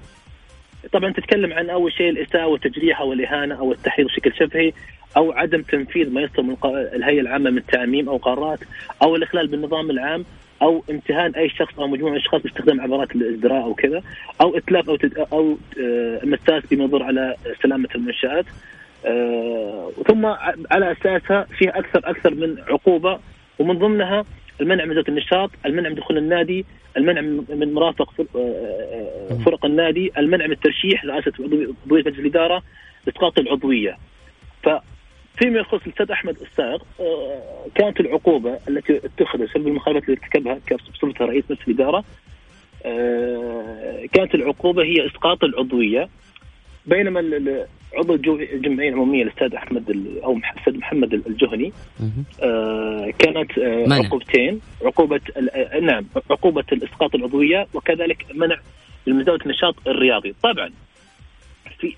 طبعا 0.93 1.13
تتكلم 1.13 1.53
عن 1.53 1.71
أول 1.71 1.93
شيء 1.93 2.11
الإساءة 2.11 2.47
والتجريح 2.47 3.01
أو 3.01 3.13
الإهانة 3.13 3.55
أو 3.55 3.73
التحريض 3.73 4.07
بشكل 4.07 4.33
شبهي 4.37 4.73
أو 5.17 5.33
عدم 5.33 5.63
تنفيذ 5.63 6.11
ما 6.11 6.21
يصدر 6.21 6.43
من 6.43 6.57
الهيئة 6.95 7.21
العامة 7.21 7.51
من 7.51 7.67
تعميم 7.67 8.09
أو 8.09 8.17
قرارات 8.17 8.59
أو 9.03 9.17
الإخلال 9.17 9.47
بالنظام 9.47 9.91
العام 9.91 10.25
أو 10.63 10.85
امتهان 10.91 11.35
أي 11.35 11.49
شخص 11.49 11.79
أو 11.79 11.87
مجموعة 11.87 12.11
من 12.11 12.17
الأشخاص 12.17 12.43
باستخدام 12.43 12.81
عبارات 12.81 13.17
الازدراء 13.17 13.63
أو 13.63 13.75
كذا 13.75 14.03
أو 14.41 14.57
اتلاف 14.57 14.89
أو 14.89 14.97
تد... 14.97 15.19
أو 15.33 15.57
آه، 15.81 16.21
مساس 16.25 16.63
بما 16.71 16.85
يضر 16.85 17.03
على 17.03 17.37
سلامة 17.63 17.89
المنشآت 17.95 18.47
آه، 19.07 19.91
ثم 20.09 20.27
على 20.71 20.93
أساسها 20.93 21.47
فيها 21.59 21.79
أكثر 21.79 22.01
أكثر 22.05 22.35
من 22.35 22.57
عقوبة 22.69 23.19
ومن 23.59 23.79
ضمنها 23.79 24.25
المنع 24.61 24.85
من 24.85 24.99
النشاط، 25.09 25.51
المنع 25.67 25.89
من 25.89 25.95
دخول 25.95 26.19
النادي، 26.19 26.65
المنع 26.97 27.21
من 27.49 27.75
مرافق 27.75 28.13
آه، 28.37 29.39
فرق 29.45 29.65
النادي، 29.65 30.13
المنع 30.19 30.47
من 30.47 30.53
الترشيح 30.53 31.05
رئاسه 31.05 31.33
عضوية 31.41 32.03
مجلس 32.07 32.19
الإدارة، 32.19 32.63
اسقاط 33.09 33.39
العضوية. 33.39 33.97
فيما 35.41 35.59
يخص 35.59 35.81
الأستاذ 35.87 36.11
أحمد 36.11 36.37
السائق 36.41 36.83
آه، 37.01 37.67
كانت 37.75 38.01
العقوبة 38.01 38.59
التي 38.69 38.97
اتخذت 38.97 39.43
بسبب 39.43 39.67
المخالفات 39.69 40.09
اللي 40.09 40.21
ارتكبها 40.23 40.59
بصفته 40.73 41.25
رئيس 41.25 41.45
مجلس 41.51 41.69
الإدارة 41.69 42.05
آه، 42.85 44.07
كانت 44.13 44.35
العقوبة 44.35 44.83
هي 44.83 45.07
إسقاط 45.07 45.45
العضوية 45.45 46.09
بينما 46.87 47.21
عضو 47.95 48.15
الجمعية 48.15 48.89
العمومية 48.89 49.23
الأستاذ 49.23 49.55
أحمد 49.55 50.07
أو 50.25 50.37
الاستاذ 50.37 50.79
محمد 50.79 51.13
الجهني 51.15 51.73
آه، 52.43 53.13
كانت 53.19 53.59
عقوبتين 53.93 54.61
عقوبة 54.85 55.21
نعم 55.83 56.07
عقوبة 56.31 56.65
الإسقاط 56.73 57.15
العضوية 57.15 57.67
وكذلك 57.75 58.27
منع 58.35 58.57
من 59.07 59.15
مزاوله 59.15 59.45
النشاط 59.45 59.75
الرياضي. 59.87 60.35
طبعا 60.43 60.71
في 61.79 61.95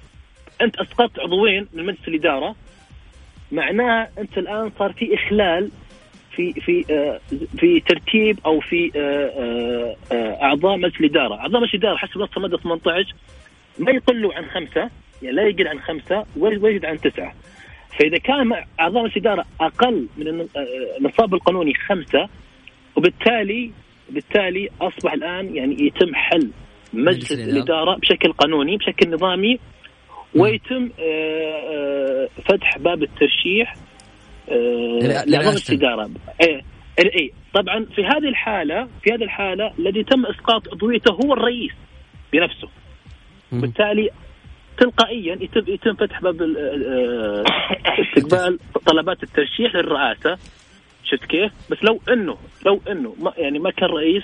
أنت 0.60 0.76
أسقطت 0.76 1.18
عضوين 1.18 1.68
من 1.72 1.86
مجلس 1.86 2.08
الإدارة 2.08 2.54
معناها 3.52 4.08
أنت 4.18 4.38
الآن 4.38 4.70
صار 4.78 4.92
في 4.92 5.14
إخلال 5.14 5.70
في 6.36 6.52
في 6.52 6.84
آه 6.90 7.20
في 7.58 7.80
ترتيب 7.80 8.38
أو 8.46 8.60
في 8.60 8.90
آه 8.96 9.96
آه 10.12 10.42
أعضاء 10.42 10.76
مجلس 10.76 11.00
الإدارة، 11.00 11.34
أعضاء 11.34 11.60
مجلس 11.60 11.74
الإدارة 11.74 11.96
حسب 11.96 12.18
نص 12.18 12.28
الماده 12.36 12.58
18 12.58 13.14
ما 13.78 13.90
يقلوا 13.90 14.34
عن 14.34 14.44
خمسة 14.44 14.90
يعني 15.22 15.36
لا 15.36 15.42
يقل 15.42 15.68
عن 15.68 15.80
خمسة 15.80 16.24
ويزيد 16.36 16.84
عن 16.84 16.96
تسعة. 17.00 17.34
فإذا 17.98 18.18
كان 18.18 18.52
أعضاء 18.80 19.02
مجلس 19.02 19.16
الإدارة 19.16 19.44
أقل 19.60 20.06
من 20.16 20.48
النصاب 20.98 21.34
القانوني 21.34 21.74
خمسة 21.74 22.28
وبالتالي 22.96 23.72
بالتالي 24.10 24.68
أصبح 24.80 25.12
الآن 25.12 25.56
يعني 25.56 25.76
يتم 25.86 26.14
حل 26.14 26.50
مجلس 26.92 27.32
الإدارة 27.32 27.96
بشكل 27.96 28.32
قانوني 28.32 28.76
بشكل 28.76 29.10
نظامي 29.10 29.58
ويتم 30.34 30.90
آه، 31.00 31.02
آه، 31.02 32.28
فتح 32.44 32.78
باب 32.78 33.02
الترشيح 33.02 33.74
آه، 34.48 35.24
لعضو 35.26 35.48
التجاره 35.48 36.10
اي 36.42 36.62
اي 36.98 37.32
طبعا 37.54 37.86
في 37.96 38.04
هذه 38.04 38.28
الحالة 38.28 38.88
في 39.02 39.10
هذه 39.14 39.22
الحالة 39.22 39.72
الذي 39.78 40.04
تم 40.04 40.26
إسقاط 40.26 40.68
عضويته 40.68 41.12
هو 41.12 41.32
الرئيس 41.32 41.72
بنفسه. 42.32 42.68
بالتالي 43.52 44.10
تلقائيا 44.78 45.38
يتم 45.40 45.72
يتم 45.72 45.94
فتح 45.94 46.20
باب 46.22 46.42
استقبال 47.98 48.58
طلبات 48.86 49.22
الترشيح 49.22 49.74
للرئاسة. 49.74 50.38
شفت 51.04 51.24
كيف؟ 51.24 51.52
بس 51.70 51.78
لو 51.82 52.00
إنه 52.08 52.36
لو 52.66 52.80
إنه 52.90 53.14
ما 53.20 53.32
يعني 53.36 53.58
ما 53.58 53.70
كان 53.70 53.88
رئيس 53.88 54.22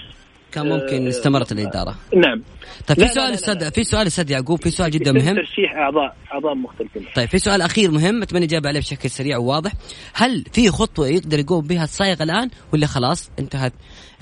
كان 0.53 0.69
ممكن 0.69 1.05
آه 1.05 1.09
استمرت 1.09 1.53
الإدارة. 1.53 1.95
نعم. 2.17 2.43
طيب 2.87 2.99
في 2.99 3.09
سؤال 3.09 3.33
أستاذ 3.33 3.71
في 3.71 3.85
سؤال 3.85 4.07
أستاذ 4.07 4.31
يعقوب 4.31 4.63
في 4.63 4.71
سؤال 4.71 4.91
جدا 4.91 5.13
مهم. 5.13 5.37
ترشيح 5.37 5.77
اعضاء 5.77 6.17
أعضاء 6.33 6.55
مختلفين. 6.55 7.03
طيب 7.17 7.29
في 7.29 7.39
سؤال 7.39 7.63
أخير 7.63 7.91
مهم 7.91 8.23
أتمنى 8.23 8.45
اجاب 8.45 8.67
عليه 8.67 8.81
بشكل 8.81 9.11
سريع 9.11 9.39
وواضح. 9.39 9.73
هل 10.15 10.45
في 10.53 10.71
خطوة 10.71 11.09
يقدر 11.09 11.39
يقوم 11.39 11.67
بها 11.67 11.85
الصايغ 11.85 12.23
الآن 12.23 12.51
ولا 12.73 12.87
خلاص 12.87 13.31
انتهت 13.39 13.73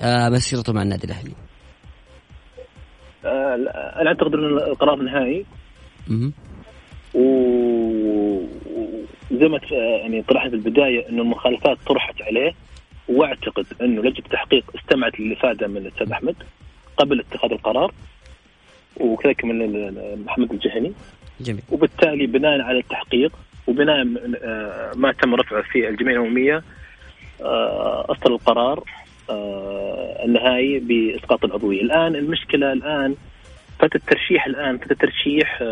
آه 0.01 0.29
مسيرته 0.29 0.73
مع 0.73 0.81
النادي 0.81 1.07
الأهلي؟ 1.07 1.31
آه 3.25 3.55
أنا 4.01 4.07
أعتقد 4.09 4.33
أن 4.33 4.69
القرار 4.71 5.01
نهائي. 5.01 5.45
و 7.13 7.21
زي 9.31 9.47
ما 9.47 9.59
يعني 9.71 10.21
طرحت 10.21 10.49
في 10.49 10.55
البداية 10.55 11.09
انه 11.09 11.21
المخالفات 11.21 11.77
طرحت 11.87 12.21
عليه. 12.21 12.51
واعتقد 13.09 13.65
انه 13.81 14.01
لجنه 14.01 14.25
التحقيق 14.25 14.63
استمعت 14.75 15.19
للإفادة 15.19 15.67
من 15.67 15.77
الأستاذ 15.77 16.11
أحمد 16.11 16.35
قبل 16.97 17.19
اتخاذ 17.19 17.51
القرار 17.51 17.93
وكذلك 18.97 19.45
من 19.45 20.23
محمد 20.25 20.51
الجهني. 20.51 20.93
جميل. 21.41 21.61
وبالتالي 21.71 22.27
بناء 22.27 22.61
على 22.61 22.79
التحقيق 22.79 23.31
وبناء 23.67 24.07
آه، 24.43 24.91
ما 24.95 25.11
تم 25.11 25.35
رفعه 25.35 25.61
في 25.61 25.89
الجمعية 25.89 26.15
العمومية 26.15 26.63
آه، 27.41 28.05
أصدر 28.09 28.31
القرار 28.31 28.83
آه، 29.29 30.25
النهائي 30.25 30.79
بإسقاط 30.79 31.45
العضوية، 31.45 31.81
الآن 31.81 32.15
المشكلة 32.15 32.73
الآن 32.73 33.15
فتره 33.79 33.97
الترشيح 33.97 34.45
الآن 34.45 34.77
فتره 34.77 34.91
الترشيح 34.91 35.63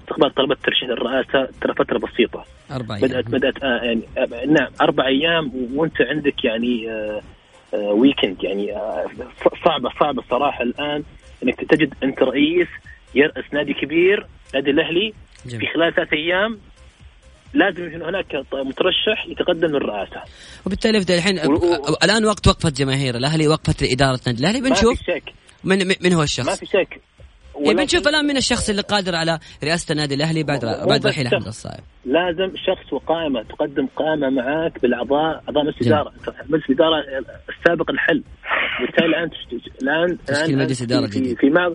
استقبال 0.00 0.34
طلبات 0.34 0.58
ترشيح 0.64 0.88
الرئاسة 0.88 1.48
ترى 1.60 1.74
فترة 1.74 1.98
بسيطة. 1.98 2.44
أربع 2.70 2.96
أيام. 2.96 3.06
بدأت 3.08 3.24
بدات 3.26 3.62
آه 3.62 3.84
يعني 3.84 4.02
آه 4.18 4.44
نعم 4.46 4.70
أربع 4.80 5.06
أيام 5.06 5.52
وأنت 5.74 6.00
عندك 6.00 6.44
يعني 6.44 6.90
آه 6.90 7.22
آه 7.74 7.76
ويكند 7.76 8.44
يعني 8.44 8.76
آه 8.76 9.06
صعبة 9.64 9.90
صعبة 10.00 10.22
صراحة 10.30 10.62
الآن 10.62 11.02
إنك 11.42 11.64
تجد 11.64 11.94
أنت 12.02 12.22
رئيس 12.22 12.68
يرأس 13.14 13.44
نادي 13.52 13.74
كبير 13.74 14.26
نادي 14.54 14.70
الأهلي 14.70 15.12
جميل. 15.46 15.60
في 15.60 15.66
خلال 15.74 15.94
ثلاث 15.94 16.12
أيام 16.12 16.58
لازم 17.54 17.86
يكون 17.86 18.02
هناك 18.02 18.34
مترشح 18.54 19.26
يتقدم 19.28 19.68
للرئاسة. 19.68 20.22
وبالتالي 20.66 20.98
الحين 20.98 21.38
و... 21.38 21.60
الآن 22.04 22.24
وقت 22.24 22.48
وقفة 22.48 22.70
جماهير 22.70 23.16
الأهلي 23.16 23.48
وقفة 23.48 23.92
إدارة 23.92 24.20
النادي 24.26 24.40
الأهلي. 24.40 24.60
بنشوف 24.60 24.84
ما 24.84 24.94
في 24.94 25.20
شك. 25.20 25.32
من 25.64 25.78
من 26.00 26.12
هو 26.12 26.22
الشخص؟ 26.22 26.46
ما 26.48 26.54
في 26.54 26.66
شك. 26.66 27.00
يعني 27.64 27.76
بنشوف 27.76 28.08
الان 28.08 28.24
من 28.24 28.36
الشخص 28.36 28.70
اللي 28.70 28.82
قادر 28.82 29.14
على 29.14 29.38
رئاسة 29.64 29.92
النادي 29.92 30.14
الأهلي 30.14 30.42
بعد 30.42 30.64
بعد 30.88 31.06
رحيل 31.06 31.26
احمد 31.26 31.46
الصايب 31.46 31.80
لازم 32.04 32.56
شخص 32.56 32.92
وقائمة 32.92 33.42
تقدم 33.42 33.86
قائمة 33.96 34.30
معاك 34.30 34.82
بالأعضاء 34.82 35.42
أعضاء 35.48 35.64
مجلس 35.64 35.80
الاداره 35.80 36.12
مجلس 36.48 36.70
الاداره 36.70 36.96
السابق 37.48 37.90
الحل. 37.90 38.22
بالتالي 38.80 39.06
الآن 39.06 39.30
الان 39.82 40.18
تشكيل 40.26 40.58
مجلس 40.58 40.82
إدارة 40.82 41.06
جديد. 41.06 41.38
في 41.38 41.50
ما 41.50 41.74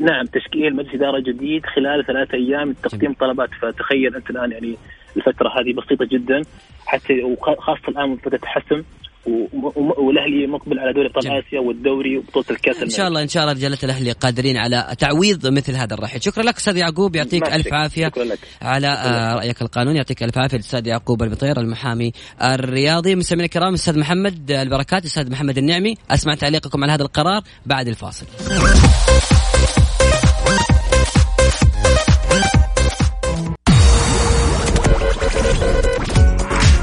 نعم 0.00 0.26
تشكيل 0.26 0.76
مجلس 0.76 0.94
إدارة 0.94 1.20
جديد 1.20 1.66
خلال 1.66 2.06
ثلاثة 2.06 2.34
أيام 2.34 2.72
تقديم 2.72 3.12
طلبات. 3.12 3.48
فتخيل 3.62 4.16
أنت 4.16 4.30
الآن 4.30 4.52
يعني 4.52 4.76
الفترة 5.16 5.48
هذه 5.48 5.72
بسيطة 5.72 6.04
جدا 6.04 6.42
حتى 6.86 7.22
وخاصه 7.22 7.88
الآن 7.88 8.16
فترة 8.16 8.40
حسم 8.44 8.82
والأهلي 9.26 10.46
مقبل 10.46 10.78
على 10.78 10.92
دوري 10.92 11.06
أبطال 11.06 11.26
آسيا 11.26 11.60
والدوري 11.60 12.18
وبطولة 12.18 12.46
الكأس 12.50 12.82
إن 12.82 12.90
شاء 12.90 13.08
الله 13.08 13.22
إن 13.22 13.28
شاء 13.28 13.42
الله 13.42 13.54
رجاله 13.54 13.78
الأهلي 13.82 14.12
قادرين 14.12 14.56
على 14.56 14.94
تعويض 14.98 15.46
مثل 15.46 15.74
هذا 15.74 15.94
الرحيل. 15.94 16.22
شكرا 16.22 16.42
لك 16.42 16.56
أستاذ 16.56 16.76
يعقوب 16.76 17.16
يعطيك 17.16 17.52
ألف 17.52 17.72
عافية 17.72 18.06
شكرا 18.06 18.24
لك. 18.24 18.38
على 18.62 18.86
آه 18.86 19.34
رأيك 19.34 19.62
القانوني. 19.62 19.96
يعطيك 19.96 20.22
ألف 20.22 20.38
عافية 20.38 20.56
الاستاذ 20.56 20.86
يعقوب 20.86 21.22
البطير 21.22 21.60
المحامي 21.60 22.12
الرياضي. 22.42 23.14
مستمعينا 23.14 23.44
الكرام 23.44 23.74
أستاذ 23.74 23.98
محمد 23.98 24.50
البركات 24.50 25.04
أستاذ 25.04 25.30
محمد 25.30 25.58
النعمي. 25.58 25.94
أسمع 26.10 26.34
تعليقكم 26.34 26.84
على 26.84 26.92
هذا 26.92 27.02
القرار 27.02 27.42
بعد 27.66 27.88
الفاصل. 27.88 28.26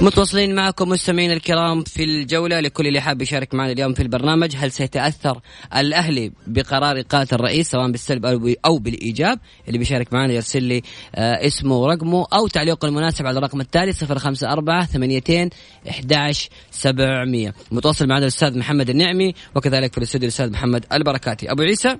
متواصلين 0.00 0.54
معكم 0.54 0.88
مستمعينا 0.88 1.32
الكرام 1.32 1.84
في 1.84 2.04
الجولة 2.04 2.60
لكل 2.60 2.86
اللي 2.86 3.00
حاب 3.00 3.22
يشارك 3.22 3.54
معنا 3.54 3.72
اليوم 3.72 3.94
في 3.94 4.02
البرنامج 4.02 4.56
هل 4.56 4.72
سيتأثر 4.72 5.40
الأهلي 5.76 6.32
بقرار 6.46 7.00
إقالة 7.00 7.28
الرئيس 7.32 7.70
سواء 7.70 7.90
بالسلب 7.90 8.26
أو 8.64 8.78
بالإيجاب؟ 8.78 9.38
اللي 9.68 9.78
بيشارك 9.78 10.12
معنا 10.12 10.32
يرسل 10.32 10.62
لي 10.62 10.82
آه 11.14 11.46
اسمه 11.46 11.76
ورقمه 11.76 12.26
أو 12.32 12.46
تعليقه 12.46 12.86
المناسب 12.86 13.26
على 13.26 13.38
الرقم 13.38 13.60
التالي 13.60 13.92
054 14.10 14.86
ثمانيتين 14.86 15.50
11 15.88 16.48
700 16.70 17.54
متواصل 17.72 18.06
معنا 18.08 18.22
الأستاذ 18.22 18.58
محمد 18.58 18.90
النعمي 18.90 19.34
وكذلك 19.54 19.92
في 19.92 19.98
الاستوديو 19.98 20.28
الأستاذ 20.28 20.50
محمد 20.50 20.84
البركاتي. 20.92 21.50
أبو 21.50 21.62
عيسى؟ 21.62 21.96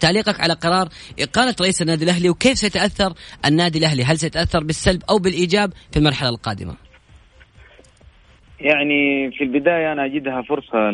تعليقك 0.00 0.40
على 0.40 0.54
قرار 0.54 0.88
إقالة 1.20 1.54
رئيس 1.60 1.82
النادي 1.82 2.04
الأهلي 2.04 2.30
وكيف 2.30 2.58
سيتأثر 2.58 3.12
النادي 3.46 3.78
الأهلي؟ 3.78 4.04
هل 4.04 4.18
سيتأثر 4.18 4.64
بالسلب 4.64 5.02
أو 5.10 5.18
بالإيجاب 5.18 5.72
في 5.92 5.98
المرحلة 5.98 6.28
القادمة؟ 6.28 6.74
يعني 8.60 9.30
في 9.30 9.44
البداية 9.44 9.92
أنا 9.92 10.04
أجدها 10.04 10.42
فرصة 10.42 10.90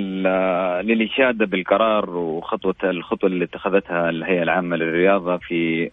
للإشادة 0.82 1.46
بالقرار 1.46 2.10
وخطوه 2.10 2.74
الخطوة 2.84 3.30
اللي 3.30 3.44
اتخذتها 3.44 4.10
الهيئة 4.10 4.42
العامة 4.42 4.76
للرياضة 4.76 5.36
في 5.36 5.90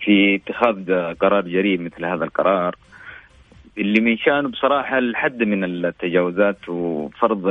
في 0.00 0.34
اتخاذ 0.34 0.92
قرار 1.14 1.40
جريء 1.40 1.80
مثل 1.80 2.04
هذا 2.04 2.24
القرار. 2.24 2.76
اللي 3.78 4.00
من 4.00 4.18
شأنه 4.18 4.48
بصراحة 4.48 4.98
الحد 4.98 5.42
من 5.42 5.64
التجاوزات 5.64 6.68
وفرض 6.68 7.48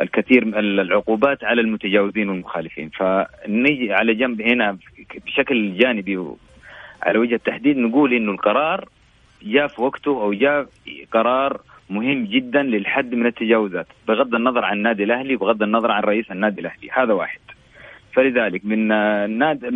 الكثير 0.00 0.44
من 0.44 0.54
العقوبات 0.58 1.44
على 1.44 1.60
المتجاوزين 1.60 2.28
والمخالفين. 2.28 2.88
فنيجي 2.88 3.92
على 3.92 4.14
جنب 4.14 4.40
هنا 4.40 4.78
بشكل 5.26 5.76
جانبي 5.76 6.24
على 7.02 7.18
وجه 7.18 7.34
التحديد 7.34 7.76
نقول 7.76 8.14
إنه 8.14 8.32
القرار 8.32 8.88
جاء 9.42 9.66
في 9.66 9.82
وقته 9.82 10.10
أو 10.22 10.32
جاء 10.32 10.66
قرار 11.12 11.60
مهم 11.90 12.24
جدا 12.24 12.62
للحد 12.62 13.14
من 13.14 13.26
التجاوزات 13.26 13.86
بغض 14.08 14.34
النظر 14.34 14.64
عن 14.64 14.76
النادي 14.76 15.04
الأهلي 15.04 15.36
بغض 15.36 15.62
النظر 15.62 15.90
عن 15.90 16.02
رئيس 16.02 16.30
النادي 16.30 16.60
الأهلي 16.60 16.90
هذا 16.92 17.12
واحد. 17.12 17.40
فلذلك 18.12 18.64
من 18.64 18.92
النادي 18.92 19.68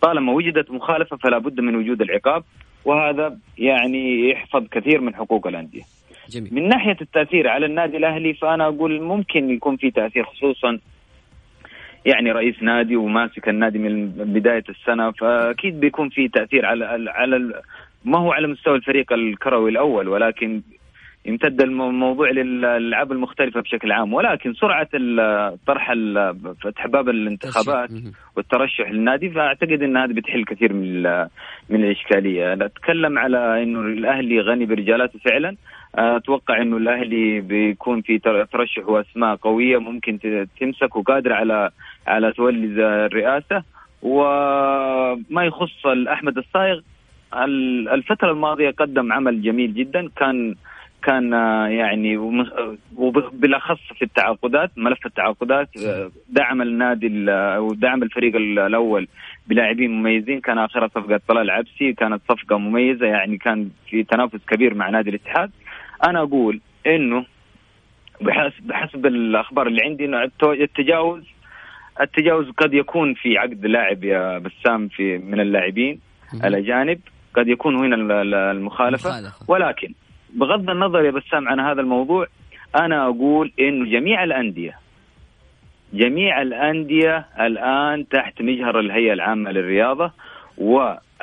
طالما 0.00 0.32
وجدت 0.32 0.70
مخالفة 0.70 1.16
فلا 1.16 1.38
بد 1.38 1.60
من 1.60 1.76
وجود 1.76 2.02
العقاب 2.02 2.44
وهذا 2.84 3.38
يعني 3.58 4.30
يحفظ 4.30 4.66
كثير 4.68 5.00
من 5.00 5.14
حقوق 5.14 5.46
الأندية. 5.46 5.82
جميل. 6.30 6.54
من 6.54 6.68
ناحية 6.68 6.96
التأثير 7.00 7.48
على 7.48 7.66
النادي 7.66 7.96
الأهلي 7.96 8.34
فأنا 8.34 8.66
أقول 8.66 9.00
ممكن 9.00 9.50
يكون 9.50 9.76
في 9.76 9.90
تأثير 9.90 10.24
خصوصا 10.24 10.78
يعني 12.06 12.32
رئيس 12.32 12.62
نادي 12.62 12.96
وماسك 12.96 13.48
النادي 13.48 13.78
من 13.78 14.08
بداية 14.08 14.64
السنة 14.68 15.10
فأكيد 15.10 15.80
بيكون 15.80 16.08
في 16.08 16.28
تأثير 16.28 16.66
على 16.66 17.10
على 17.10 17.62
ما 18.04 18.18
هو 18.18 18.32
على 18.32 18.46
مستوى 18.46 18.76
الفريق 18.76 19.12
الكروي 19.12 19.70
الأول 19.70 20.08
ولكن 20.08 20.62
يمتد 21.26 21.60
الموضوع 21.60 22.30
للألعاب 22.30 23.12
المختلفة 23.12 23.60
بشكل 23.60 23.92
عام 23.92 24.14
ولكن 24.14 24.54
سرعة 24.54 24.88
طرح 25.66 25.92
فتح 26.62 26.86
باب 26.86 27.08
الانتخابات 27.08 27.90
والترشح 28.36 28.90
للنادي 28.90 29.30
فأعتقد 29.30 29.82
إن 29.82 29.96
هذا 29.96 30.12
بتحل 30.12 30.44
كثير 30.44 30.72
من 30.72 31.02
من 31.70 31.84
الإشكالية. 31.84 32.54
نتكلم 32.54 33.18
على 33.18 33.62
إنه 33.62 33.80
الأهلي 33.80 34.40
غني 34.40 34.66
برجالاته 34.66 35.18
فعلا. 35.18 35.56
أتوقع 35.96 36.62
إنه 36.62 36.76
الأهلي 36.76 37.40
بيكون 37.40 38.00
في 38.00 38.18
ترشح 38.52 38.88
وأسماء 38.88 39.36
قوية 39.36 39.78
ممكن 39.78 40.46
تمسك 40.60 40.96
وقادره 40.96 41.34
على 41.34 41.70
على 42.06 42.32
تولي 42.32 42.66
الرئاسة. 43.06 43.62
وما 44.02 45.44
يخص 45.44 45.86
احمد 45.86 46.38
الصايغ 46.38 46.80
الفترة 47.94 48.30
الماضية 48.30 48.70
قدم 48.70 49.12
عمل 49.12 49.42
جميل 49.42 49.74
جدا. 49.74 50.08
كان 50.16 50.54
كان 51.02 51.32
يعني 51.70 52.16
وبالاخص 52.96 53.80
في 53.98 54.02
التعاقدات 54.02 54.70
ملف 54.76 55.06
التعاقدات 55.06 55.68
دعم 56.28 56.62
النادي 56.62 57.30
أو 57.30 57.74
دعم 57.74 58.02
الفريق 58.02 58.36
الأول 58.36 59.08
بلاعبين 59.46 59.90
مميزين. 59.90 60.40
كان 60.40 60.58
آخرها 60.58 60.88
صفقة 60.88 61.20
طلال 61.28 61.50
عبسي 61.50 61.92
كانت 61.92 62.22
صفقة 62.28 62.58
مميزة. 62.58 63.06
يعني 63.06 63.38
كان 63.38 63.68
في 63.90 64.02
تنافس 64.02 64.40
كبير 64.48 64.74
مع 64.74 64.90
نادي 64.90 65.10
الاتحاد. 65.10 65.50
أنا 66.04 66.22
أقول 66.22 66.60
إنه 66.86 67.24
بحسب 68.20 68.66
بحسب 68.66 69.06
الأخبار 69.06 69.66
اللي 69.66 69.82
عندي 69.82 70.04
إنه 70.04 70.30
التجاوز 70.44 71.22
التجاوز 72.00 72.50
قد 72.50 72.74
يكون 72.74 73.14
في 73.14 73.38
عقد 73.38 73.66
لاعب 73.66 74.04
يا 74.04 74.38
بسام 74.38 74.88
في 74.88 75.18
من 75.18 75.40
اللاعبين 75.40 76.00
الأجانب. 76.44 77.00
قد 77.34 77.48
يكون 77.48 77.76
هنا 77.76 77.96
المخالفة. 78.50 79.10
ولكن 79.48 79.92
بغض 80.34 80.70
النظر 80.70 81.04
يا 81.04 81.10
بسام 81.10 81.48
عن 81.48 81.60
هذا 81.60 81.80
الموضوع 81.80 82.26
أنا 82.76 83.04
أقول 83.04 83.52
إنه 83.60 83.90
جميع 83.90 84.24
الانديه 84.24 84.78
جميع 85.92 86.42
الأندية 86.42 87.26
الآن 87.40 88.08
تحت 88.08 88.42
مجهر 88.42 88.80
الهيئة 88.80 89.12
العامة 89.12 89.50
للرياضة 89.50 90.10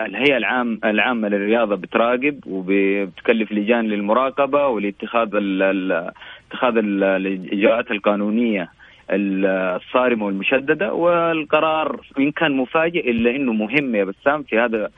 والهيئه 0.02 0.38
العام 0.38 0.80
العامة 0.86 1.28
للرياضة 1.28 1.76
بتراقب 1.76 2.40
وبتكلف 2.48 3.52
لجان 3.52 3.86
للمراقبة 3.88 4.68
ولاتخاذ 4.68 5.30
اتخاذ 6.52 6.78
الإجراءات 6.78 7.92
القانونية 7.92 8.70
الصارمة 9.12 10.26
والمشددة 10.26 10.94
والقرار 10.94 12.02
إن 12.20 12.32
كان 12.32 12.52
مفاجئ 12.52 13.12
إلا 13.12 13.36
إنه 13.36 13.54
مهم 13.54 13.96
يا 13.96 14.04
بسام 14.04 14.44
في 14.44 14.60
هذا 14.60 14.90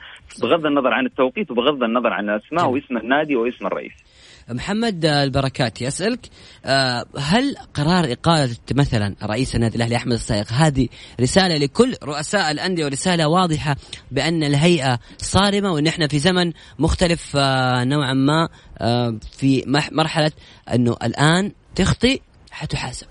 بغض 0.42 0.66
النظر 0.66 0.92
عن 0.92 1.06
التوقيت 1.06 1.50
وبغض 1.50 1.82
النظر 1.82 2.12
عن 2.12 2.30
الأسماء 2.30 2.70
واسم 2.70 2.96
النادي 2.96 3.36
واسم 3.36 3.66
الرئيس. 3.66 4.15
محمد 4.48 5.04
البركاتي 5.04 5.88
اسالك 5.88 6.28
آه، 6.64 7.04
هل 7.18 7.56
قرار 7.74 8.12
إقالة 8.12 8.56
مثلا 8.72 9.14
رئيس 9.22 9.54
النادي 9.54 9.76
الأهلي 9.76 9.96
أحمد 9.96 10.12
الصايغ 10.12 10.44
هذه 10.48 10.88
رسالة 11.20 11.56
لكل 11.56 11.94
رؤساء 12.02 12.50
الأندية 12.50 12.84
ورسالة 12.84 13.28
واضحة 13.28 13.76
بأن 14.10 14.44
الهيئة 14.44 14.98
صارمة 15.18 15.72
وان 15.72 15.86
إحنا 15.86 16.08
في 16.08 16.18
زمن 16.18 16.52
مختلف 16.78 17.36
آه، 17.36 17.84
نوعا 17.84 18.14
ما 18.14 18.48
آه، 18.78 19.18
في 19.38 19.62
مرحلة 19.92 20.32
أنه 20.74 20.96
الآن 21.02 21.52
تخطي 21.74 22.20
حتحاسب. 22.50 23.06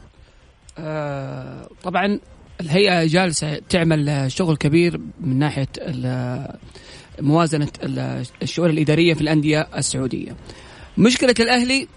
آه، 0.78 1.70
طبعا 1.84 2.20
الهيئة 2.62 3.06
جالسة 3.06 3.62
تعمل 3.70 4.32
شغل 4.32 4.58
كبير 4.58 5.02
من 5.20 5.40
ناحية 5.40 5.68
موازنة 7.22 7.68
الشؤون 8.42 8.70
الإدارية 8.70 9.14
في 9.14 9.22
الأندية 9.22 9.68
السعودية 9.78 10.36
مشكلة 10.98 11.36
الأهلي 11.40 11.88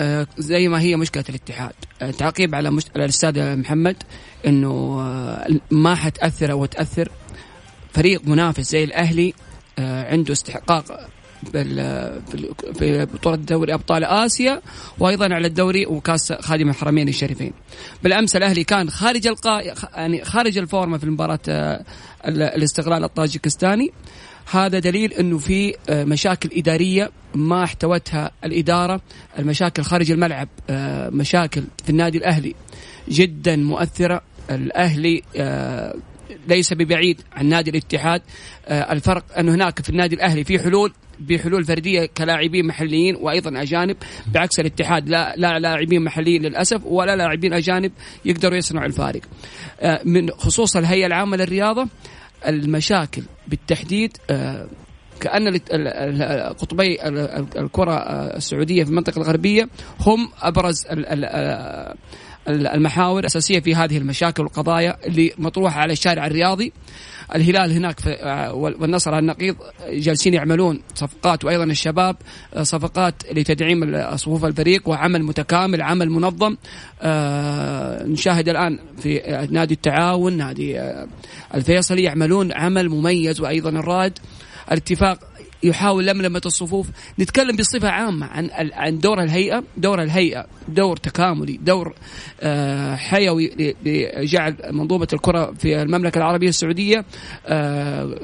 آه، 0.00 0.26
زي 0.38 0.68
ما 0.68 0.80
هي 0.80 0.96
مشكلة 0.96 1.24
الاتحاد. 1.28 1.72
آه، 2.02 2.10
تعقيب 2.10 2.54
على 2.54 2.70
مش... 2.70 2.84
الأستاذ 2.96 3.56
محمد 3.56 3.96
أنه 4.46 4.96
ما 5.70 5.94
حتأثر 5.94 6.52
أو 6.52 6.66
تأثر. 6.66 7.08
فريق 7.94 8.22
منافس 8.24 8.70
زي 8.70 8.84
الأهلي 8.84 9.34
عنده 9.78 10.32
استحقاق 10.32 11.08
في 12.78 13.08
بطولة 13.14 13.36
دوري 13.36 13.74
أبطال 13.74 14.04
آسيا 14.04 14.62
وأيضا 14.98 15.34
على 15.34 15.46
الدوري 15.46 15.86
وكاس 15.86 16.32
خادم 16.32 16.68
الحرمين 16.68 17.08
الشريفين. 17.08 17.52
بالأمس 18.02 18.36
الأهلي 18.36 18.64
كان 18.64 18.90
خارج 18.90 19.26
القا 19.26 19.60
يعني 19.94 20.24
خارج 20.24 20.58
الفورمة 20.58 20.98
في 20.98 21.06
مباراة 21.06 21.38
آه، 21.48 21.84
الاستقلال 22.28 23.04
الطاجكستاني. 23.04 23.92
هذا 24.50 24.78
دليل 24.78 25.12
إنه 25.12 25.38
في 25.38 25.74
آه، 25.88 26.04
مشاكل 26.04 26.50
إدارية 26.52 27.10
ما 27.34 27.64
احتوتها 27.64 28.30
الإدارة، 28.44 29.00
المشاكل 29.38 29.82
خارج 29.82 30.10
الملعب 30.10 30.48
آه، 30.70 31.10
مشاكل 31.10 31.64
في 31.84 31.90
النادي 31.90 32.18
الأهلي 32.18 32.54
جدا 33.08 33.56
مؤثرة، 33.56 34.22
الأهلي 34.50 35.22
ليس 36.48 36.72
ببعيد 36.72 37.20
عن 37.32 37.46
نادي 37.46 37.70
الاتحاد. 37.70 38.22
الفرق 38.68 39.38
انه 39.38 39.54
هناك 39.54 39.82
في 39.82 39.88
النادي 39.88 40.14
الأهلي 40.14 40.44
في 40.44 40.58
حلول 40.58 40.92
بحلول 41.20 41.64
فردية 41.64 42.06
كلاعبين 42.06 42.66
محليين 42.66 43.16
وأيضا 43.16 43.62
أجانب. 43.62 43.96
بعكس 44.26 44.60
الاتحاد 44.60 45.08
لا 45.08 45.34
لا 45.36 45.58
لاعبين 45.58 46.04
محليين 46.04 46.42
للأسف 46.42 46.80
ولا 46.84 47.16
لاعبين 47.16 47.52
أجانب 47.52 47.92
يقدروا 48.24 48.56
يصنعوا 48.56 48.86
الفارق. 48.86 49.20
آه، 49.80 50.00
من 50.04 50.30
خصوص 50.30 50.76
الهيئة 50.76 51.06
العامة 51.06 51.36
للرياضة 51.36 51.88
المشاكل 52.46 53.22
بالتحديد 53.48 54.16
آه، 54.30 54.68
كأن 55.20 55.58
قطبي 56.58 56.98
الكرة 57.56 57.94
السعودية 58.36 58.84
في 58.84 58.90
المنطقة 58.90 59.18
الغربية 59.18 59.68
هم 60.00 60.28
أبرز 60.42 60.86
المحاور 62.48 63.20
الأساسية 63.20 63.60
في 63.60 63.74
هذه 63.74 63.98
المشاكل 63.98 64.42
والقضايا 64.42 64.96
اللي 65.06 65.32
مطروحة 65.38 65.80
على 65.80 65.92
الشارع 65.92 66.26
الرياضي. 66.26 66.72
الهلال 67.34 67.72
هناك 67.72 68.08
آه، 68.08 68.54
والنصر 68.54 69.18
النقيض 69.18 69.56
جالسين 69.90 70.34
يعملون 70.34 70.80
صفقات 70.94 71.44
وأيضا 71.44 71.64
الشباب 71.64 72.16
آه، 72.54 72.62
صفقات 72.62 73.14
لتدعيم 73.32 74.06
صفوف 74.16 74.44
الفريق 74.44 74.88
وعمل 74.88 75.22
متكامل 75.22 75.82
عمل 75.82 76.10
منظم. 76.10 76.56
آه، 77.02 78.02
نشاهد 78.02 78.48
الآن 78.48 78.78
في 78.98 79.46
نادي 79.50 79.74
التعاون 79.74 80.36
نادي 80.36 80.80
الفيصلي 81.54 82.02
يعملون 82.02 82.52
عمل 82.52 82.88
مميز 82.88 83.40
وأيضا 83.40 83.70
الرائد. 83.70 84.18
الاتفاق 84.72 85.18
يحاول 85.62 86.06
لملمة 86.06 86.42
الصفوف. 86.46 86.86
نتكلم 87.18 87.56
بصفة 87.56 87.88
عامة 87.88 88.26
عن 88.26 88.50
عن 88.72 88.98
دور 88.98 89.22
الهيئة. 89.22 89.64
دور 89.76 90.02
الهيئة 90.02 90.46
دور 90.68 90.96
تكاملي 90.96 91.56
دور 91.62 91.94
آه، 92.40 92.96
حيوي 92.96 93.74
لجعل 93.84 94.56
منظومة 94.70 95.08
الكرة 95.12 95.52
في 95.58 95.82
المملكة 95.82 96.18
العربية 96.18 96.48
السعودية 96.48 97.04
آه، 97.46 98.14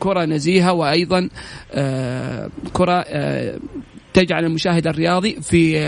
كرة 0.00 0.24
نزيهة 0.24 0.72
وأيضا 0.72 1.28
آه، 1.72 2.50
كرة 2.72 3.04
تجعل 4.14 4.44
المشاهد 4.44 4.86
الرياضي 4.86 5.40
في 5.42 5.78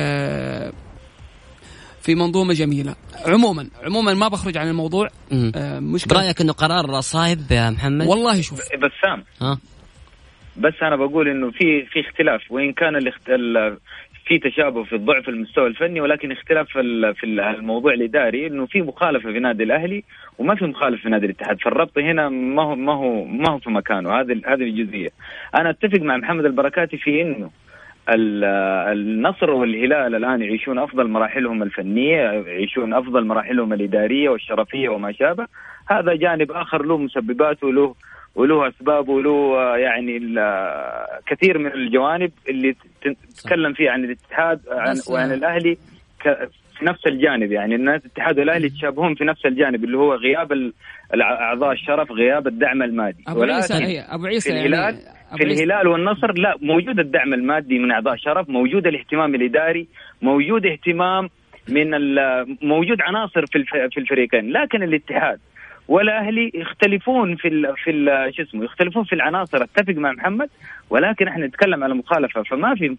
في 2.02 2.14
منظومة 2.14 2.54
جميلة. 2.54 2.94
عموما 3.26 3.68
عموما 3.82 4.14
ما 4.14 4.28
بخرج 4.28 4.56
عن 4.56 4.68
الموضوع. 4.68 5.08
آه 5.32 5.78
مشكلة. 5.80 6.18
برأيك 6.18 6.40
إنه 6.40 6.52
قرار 6.52 7.00
صايب 7.00 7.50
يا 7.50 7.70
محمد؟ 7.70 8.06
والله 8.06 8.40
شوف. 8.40 8.58
بسام. 8.58 9.24
ها؟ 9.40 9.58
بس 10.58 10.74
أنا 10.82 10.96
بقول 10.96 11.28
إنه 11.28 11.50
في 11.50 11.84
في 11.84 12.00
اختلاف 12.00 12.52
وإن 12.52 12.72
كان. 12.72 13.12
في 14.26 14.38
تشابه 14.38 14.84
في 14.84 14.96
الضعف 14.96 15.28
المستوى 15.28 15.66
الفني 15.66 16.00
ولكن 16.00 16.32
اختلاف 16.32 16.68
في 16.68 17.24
الموضوع 17.24 17.92
الإداري 17.92 18.46
إنه 18.46 18.66
في 18.66 18.82
مخالفة 18.82 19.32
في 19.32 19.38
نادي 19.38 19.62
الأهلي 19.62 20.04
وما 20.38 20.54
في 20.54 20.66
مخالفة 20.66 21.02
في 21.02 21.08
نادي 21.08 21.26
الاتحاد. 21.26 21.60
فالربط 21.60 21.98
هنا 21.98 22.28
ما 22.28 22.62
هو 22.62 22.74
ما 22.74 22.92
هو 22.92 23.24
ما 23.24 23.50
هو 23.50 23.58
في 23.58 23.70
مكانه. 23.70 24.20
هذه 24.20 24.40
هذه 24.46 24.62
الجزئية. 24.62 25.10
أنا 25.54 25.70
أتفق 25.70 26.00
مع 26.00 26.16
محمد 26.16 26.44
البركاتي 26.44 26.96
في 26.96 27.22
إنه 27.22 27.50
النصر 28.08 29.50
والهلال 29.50 30.14
الآن 30.14 30.42
يعيشون 30.42 30.78
أفضل 30.78 31.08
مراحلهم 31.08 31.62
الفنية 31.62 32.16
يعيشون 32.16 32.94
أفضل 32.94 33.24
مراحلهم 33.24 33.72
الإدارية 33.72 34.28
والشرفية 34.28 34.88
وما 34.88 35.12
شابه. 35.12 35.46
هذا 35.88 36.14
جانب 36.14 36.52
آخر 36.52 36.82
له 36.82 36.98
مسبباته 36.98 37.66
وله 37.66 37.94
وله 38.36 38.68
اسباب 38.68 39.08
وله 39.08 39.76
يعني 39.76 40.18
كثير 41.26 41.58
من 41.58 41.72
الجوانب 41.72 42.32
اللي 42.48 42.76
تتكلم 43.02 43.72
فيها 43.72 43.90
عن 43.90 44.04
الاتحاد 44.04 44.60
عن 44.70 44.96
وعن 45.10 45.32
الأهلي 45.32 45.76
في 46.78 46.84
نفس 46.84 47.06
الجانب. 47.06 47.52
يعني 47.52 47.74
الناس 47.74 48.00
الاتحاد 48.00 48.38
والأهلي 48.38 48.66
يتشابهون 48.66 49.14
في 49.14 49.24
نفس 49.24 49.46
الجانب 49.46 49.84
اللي 49.84 49.98
هو 49.98 50.14
غياب 50.14 50.72
اعضاء 51.22 51.72
الشرف 51.72 52.12
غياب 52.12 52.46
الدعم 52.46 52.82
المادي. 52.82 53.24
أبو 53.28 53.42
عيسى 53.42 54.04
أبو 54.08 54.26
عيسى 54.26 54.50
في 54.50 54.56
الهلال 54.56 54.94
يعني 54.94 55.36
في 55.36 55.44
الهلال 55.44 55.88
والنصر 55.88 56.32
لا 56.32 56.54
موجود 56.62 56.98
الدعم 56.98 57.34
المادي 57.34 57.78
من 57.78 57.90
أعضاء 57.92 58.16
شرف 58.16 58.48
موجود 58.48 58.86
الاهتمام 58.86 59.34
الإداري 59.34 59.88
موجود 60.22 60.66
اهتمام 60.66 61.28
من 61.68 61.90
موجود 62.62 63.00
عناصر 63.00 63.46
في 63.46 63.64
في 63.90 64.00
الفريقين. 64.00 64.52
لكن 64.52 64.82
الاتحاد 64.82 65.38
والاهلي 65.88 66.52
يختلفون 66.54 67.36
في 67.36 67.48
ال 67.48 67.74
في 67.84 67.90
ال 67.90 68.34
شو 68.34 68.42
اسمه 68.42 68.64
يختلفون 68.64 69.04
في 69.04 69.12
العناصر. 69.12 69.62
أتفق 69.62 69.94
مع 69.94 70.12
محمد 70.12 70.48
ولكن 70.90 71.28
إحنا 71.28 71.46
نتكلم 71.46 71.84
على 71.84 71.94
مخالفة. 71.94 72.42
فما 72.42 72.74
في 72.74 72.96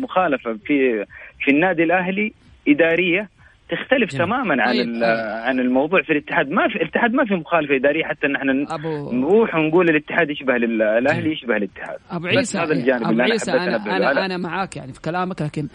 مخالفه 0.00 0.52
في 0.52 1.04
في 1.40 1.50
النادي 1.50 1.82
الأهلي 1.82 2.32
إدارية 2.68 3.28
تختلف 3.70 4.10
جميل. 4.10 4.26
تماما 4.26 4.62
عن 4.62 4.74
طيب. 4.74 5.02
عن 5.44 5.60
الموضوع 5.60 6.02
في 6.02 6.12
الاتحاد. 6.12 6.50
ما 6.50 6.68
في 6.68 6.76
الاتحاد 6.76 7.14
ما 7.14 7.24
في 7.24 7.34
مخالفة 7.34 7.76
إدارية 7.76 8.04
حتى 8.04 8.26
إن 8.26 8.36
إحنا 8.36 8.52
أبو... 8.74 9.12
نروح 9.12 9.54
ونقول 9.54 9.88
الاتحاد 9.88 10.30
يشبه 10.30 10.56
الأهلي 10.56 11.32
يشبه 11.32 11.56
الاتحاد. 11.56 11.98
أبو 12.10 12.26
عيسى 12.26 12.58
هذا 12.58 12.72
الجانب 12.72 13.02
أبو 13.02 13.20
عيسى 13.20 13.52
أنا 13.52 13.76
أنا, 13.76 14.10
أنا, 14.10 14.26
أنا 14.26 14.36
معاك 14.36 14.76
يعني 14.76 14.92
في 14.92 15.00
كلامك 15.00 15.42
لكن 15.42 15.68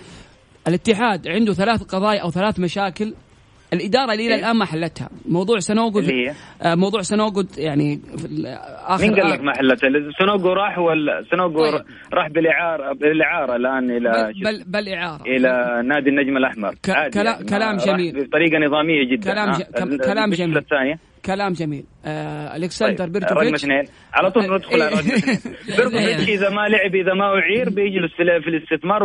الاتحاد 0.67 1.27
عنده 1.27 1.53
ثلاث 1.53 1.83
قضايا 1.83 2.21
أو 2.21 2.31
ثلاث 2.31 2.59
مشاكل 2.59 3.13
الإدارة 3.73 4.13
اللي 4.13 4.27
إلى 4.27 4.35
الآن 4.35 4.55
ما 4.55 4.65
حلتها. 4.65 5.09
موضوع 5.25 5.59
سنوجو 5.59 5.99
آه 6.61 6.75
موضوع 6.75 7.01
سنوجو 7.01 7.43
يعني 7.57 8.01
آخر 8.87 9.03
مين 9.03 9.15
قال 9.15 9.31
لك 9.31 9.41
ما 9.41 9.53
حلتها؟ 9.53 9.89
سنوجو 10.19 10.49
راح 10.49 10.79
ولا 10.79 11.23
سنوجو 11.31 11.71
طيب. 11.71 11.81
راح 12.13 12.27
بالاعاره 12.27 12.93
بالإعارة 12.93 13.55
الآن 13.55 13.91
إلى 13.91 14.33
بل 14.43 14.43
بل, 14.43 14.63
بل 14.67 14.89
إعارة. 14.89 15.23
إلى 15.23 15.81
نادي 15.87 16.09
النجم 16.09 16.37
الأحمر. 16.37 16.73
ك... 16.73 17.09
كلام 17.13 17.45
كلام 17.45 17.77
جميل. 17.77 18.25
بطريقة 18.25 18.57
نظامية 18.57 19.11
جدا. 19.11 19.31
كلام 19.33 19.51
ج... 19.51 19.61
كلام 20.05 20.29
جميل. 20.29 20.57
الثانية 20.57 21.10
كلام 21.25 21.53
جميل. 21.53 21.83
آه 22.05 22.55
ألكسندر 22.55 22.97
طيب. 22.97 23.11
بريجوفيتش 23.11 23.63
اثنين 23.63 23.83
على 24.13 24.31
طول 24.31 24.55
ندخل 24.55 24.81
على 24.81 24.95
بريجوفيتش 25.77 26.29
إذا 26.29 26.49
ما 26.49 26.67
لعب 26.67 26.95
إذا 26.95 27.13
ما 27.13 27.25
أعير 27.25 27.69
بيجلس 27.69 28.11
في 28.15 28.49
الاستثمار 28.49 29.03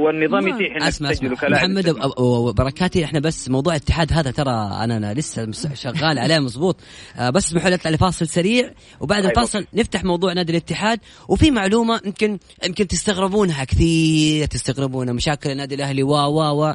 والنظام 0.00 0.48
يتيح 0.48 0.76
انك 0.76 0.88
تسجله 0.88 1.36
كلاعب 1.36 1.70
محمد 1.70 1.96
وبركاتي 2.18 3.04
إحنا 3.04 3.20
بس 3.20 3.50
موضوع 3.50 3.72
الاتحاد 3.72 4.12
هذا 4.12 4.30
ترى 4.30 4.70
أنا, 4.84 4.96
أنا 4.96 5.14
لسه 5.14 5.50
شغال 5.74 6.18
عليه 6.18 6.38
مضبوط 6.38 6.76
آه 7.18 7.30
بس 7.30 7.46
اسمحوا 7.46 7.68
لي 7.68 7.74
أطلع 7.74 7.90
لفاصل 7.90 8.28
سريع 8.28 8.70
وبعد 9.00 9.18
أيوة. 9.18 9.30
الفاصل 9.30 9.66
نفتح 9.74 10.04
موضوع 10.04 10.32
نادي 10.32 10.52
الاتحاد. 10.52 11.00
وفي 11.28 11.50
معلومة 11.50 12.00
يمكن 12.04 12.38
يمكن 12.66 12.86
تستغربونها 12.86 13.64
كثير 13.64 14.46
تستغربونها 14.46 15.12
مشاكل 15.12 15.50
النادي 15.50 15.74
الأهلي 15.74 16.02
و 16.02 16.14
و 16.14 16.64
و 16.64 16.74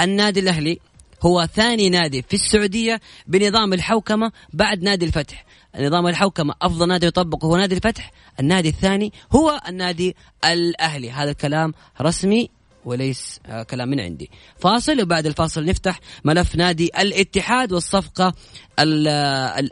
النادي 0.00 0.40
الأهلي 0.40 0.78
هو 1.22 1.46
ثاني 1.46 1.90
نادي 1.90 2.22
في 2.22 2.34
السعودية 2.34 3.00
بنظام 3.26 3.72
الحوكمة 3.72 4.32
بعد 4.52 4.82
نادي 4.82 5.06
الفتح. 5.06 5.44
نظام 5.78 6.06
الحوكمة 6.06 6.54
أفضل 6.62 6.88
نادي 6.88 7.06
يطبقه 7.06 7.46
هو 7.46 7.56
نادي 7.56 7.74
الفتح. 7.74 8.10
النادي 8.40 8.68
الثاني 8.68 9.12
هو 9.32 9.60
النادي 9.68 10.16
الأهلي. 10.44 11.10
هذا 11.10 11.30
الكلام 11.30 11.74
رسمي 12.00 12.50
وليس 12.84 13.40
آه 13.46 13.62
كلام 13.62 13.88
من 13.88 14.00
عندي. 14.00 14.30
فاصل 14.58 15.02
وبعد 15.02 15.26
الفاصل 15.26 15.64
نفتح 15.64 16.00
ملف 16.24 16.56
نادي 16.56 16.90
الاتحاد 16.98 17.72
والصفقة 17.72 18.34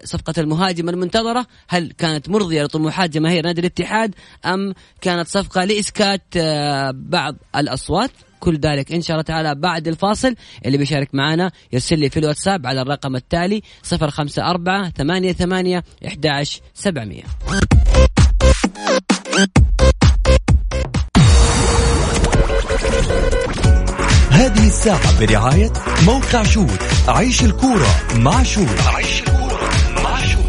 صفقة 0.05 0.35
المهاجم 0.39 0.89
المنتظرة. 0.89 1.47
هل 1.69 1.93
كانت 1.99 2.29
مرضية 2.29 2.63
لطموحات 2.63 3.11
جماهير 3.11 3.45
نادي 3.45 3.61
الاتحاد 3.61 4.15
أم 4.47 4.75
كانت 5.01 5.29
صفقة 5.29 5.65
لإسكات 5.65 6.23
آه 6.37 6.91
بعض 6.95 7.37
الأصوات؟ 7.57 8.11
كل 8.39 8.59
ذلك 8.59 8.93
إن 8.93 9.03
شاء 9.03 9.15
الله 9.15 9.23
تعالى 9.25 9.55
بعد 9.55 9.89
الفاصل. 9.89 10.35
اللي 10.67 10.79
بيشارك 10.79 11.15
معنا 11.15 11.51
يرسل 11.73 11.99
لي 11.99 12.11
في 12.11 12.19
الواتساب 12.19 12.67
على 12.67 12.83
الرقم 12.83 13.17
التالي 13.17 13.63
054 13.93 14.91
88 14.91 15.83
11 16.07 16.61
700 16.75 17.23
هذه 24.31 24.67
الساعة 24.67 25.21
برعاية 25.21 25.73
موقع 26.07 26.43
شوت 26.43 26.83
عيش 27.09 27.43
الكورة 27.45 27.89
مع 28.17 28.43
شوت 28.43 28.81
عيش 28.87 29.21
الكورة 29.21 29.71
مع 30.03 30.23
شوت 30.23 30.49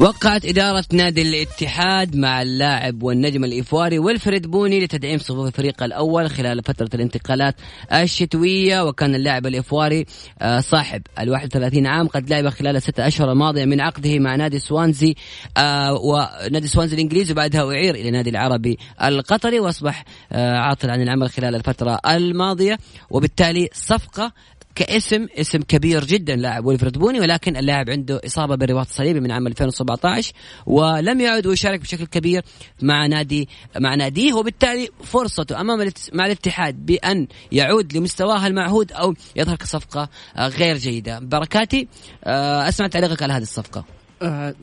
وقعت 0.00 0.44
إدارة 0.44 0.84
نادي 0.92 1.22
الاتحاد 1.22 2.16
مع 2.16 2.42
اللاعب 2.42 3.02
والنجم 3.02 3.44
الإيفواري 3.44 3.98
ويلفريد 3.98 4.46
بوني 4.50 4.84
لتدعيم 4.84 5.18
صفوف 5.18 5.46
الفريق 5.46 5.82
الأول 5.82 6.30
خلال 6.30 6.62
فترة 6.62 6.88
الانتقالات 6.94 7.54
الشتوية. 7.92 8.84
وكان 8.84 9.14
اللاعب 9.14 9.46
الإيفواري 9.46 10.06
آه، 10.38 10.60
صاحب 10.60 11.02
ال 11.18 11.30
31 11.30 11.86
عام 11.86 12.08
قد 12.08 12.30
لعب 12.30 12.48
خلال 12.48 12.76
الستة 12.76 13.06
أشهر 13.06 13.32
الماضية 13.32 13.64
من 13.64 13.80
عقده 13.80 14.18
مع 14.18 14.36
نادي 14.36 14.58
سوانزي 14.58 15.14
آه، 15.56 15.92
ونادي 15.92 16.68
سوانزي 16.68 16.94
الإنجليزي 16.94 17.32
وبعدها 17.32 17.64
أعير 17.68 17.94
إلى 17.94 18.10
نادي 18.10 18.30
العربي 18.30 18.78
القطري 19.04 19.60
وأصبح 19.60 20.04
آه، 20.32 20.56
عاطل 20.56 20.90
عن 20.90 21.02
العمل 21.02 21.30
خلال 21.30 21.54
الفترة 21.54 22.00
الماضية. 22.06 22.78
وبالتالي 23.10 23.68
صفقة 23.72 24.32
كاسم 24.74 25.26
اسم 25.38 25.58
كبير 25.58 26.04
جدا 26.04 26.36
لاعب 26.36 26.64
ويلفريد 26.64 26.98
بوني 26.98 27.20
ولكن 27.20 27.56
اللاعب 27.56 27.90
عنده 27.90 28.20
إصابة 28.26 28.54
بالرباط 28.54 28.86
الصليبي 28.86 29.20
من 29.20 29.30
عام 29.30 29.46
2017 29.46 30.32
ولم 30.66 31.20
يعد 31.20 31.46
ويشارك 31.46 31.80
بشكل 31.80 32.06
كبير 32.06 32.42
مع 32.82 33.06
نادي 33.06 33.48
مع 33.80 33.94
ناديه 33.94 34.32
وبالتالي 34.32 34.88
فرصته 35.04 35.60
أمام 35.60 35.90
مع 36.12 36.26
الاتحاد 36.26 36.86
بأن 36.86 37.26
يعود 37.52 37.96
لمستواه 37.96 38.46
المعهود 38.46 38.92
أو 38.92 39.14
يظهر 39.36 39.56
كصفقه 39.56 40.08
آه، 40.36 40.48
غير 40.48 40.76
جيدة. 40.76 41.18
بركاتي 41.18 41.88
آه، 42.24 42.68
اسمع 42.68 42.86
تعليقك 42.86 43.22
على 43.22 43.32
هذه 43.32 43.42
الصفقة. 43.42 43.84
أه 44.22 44.54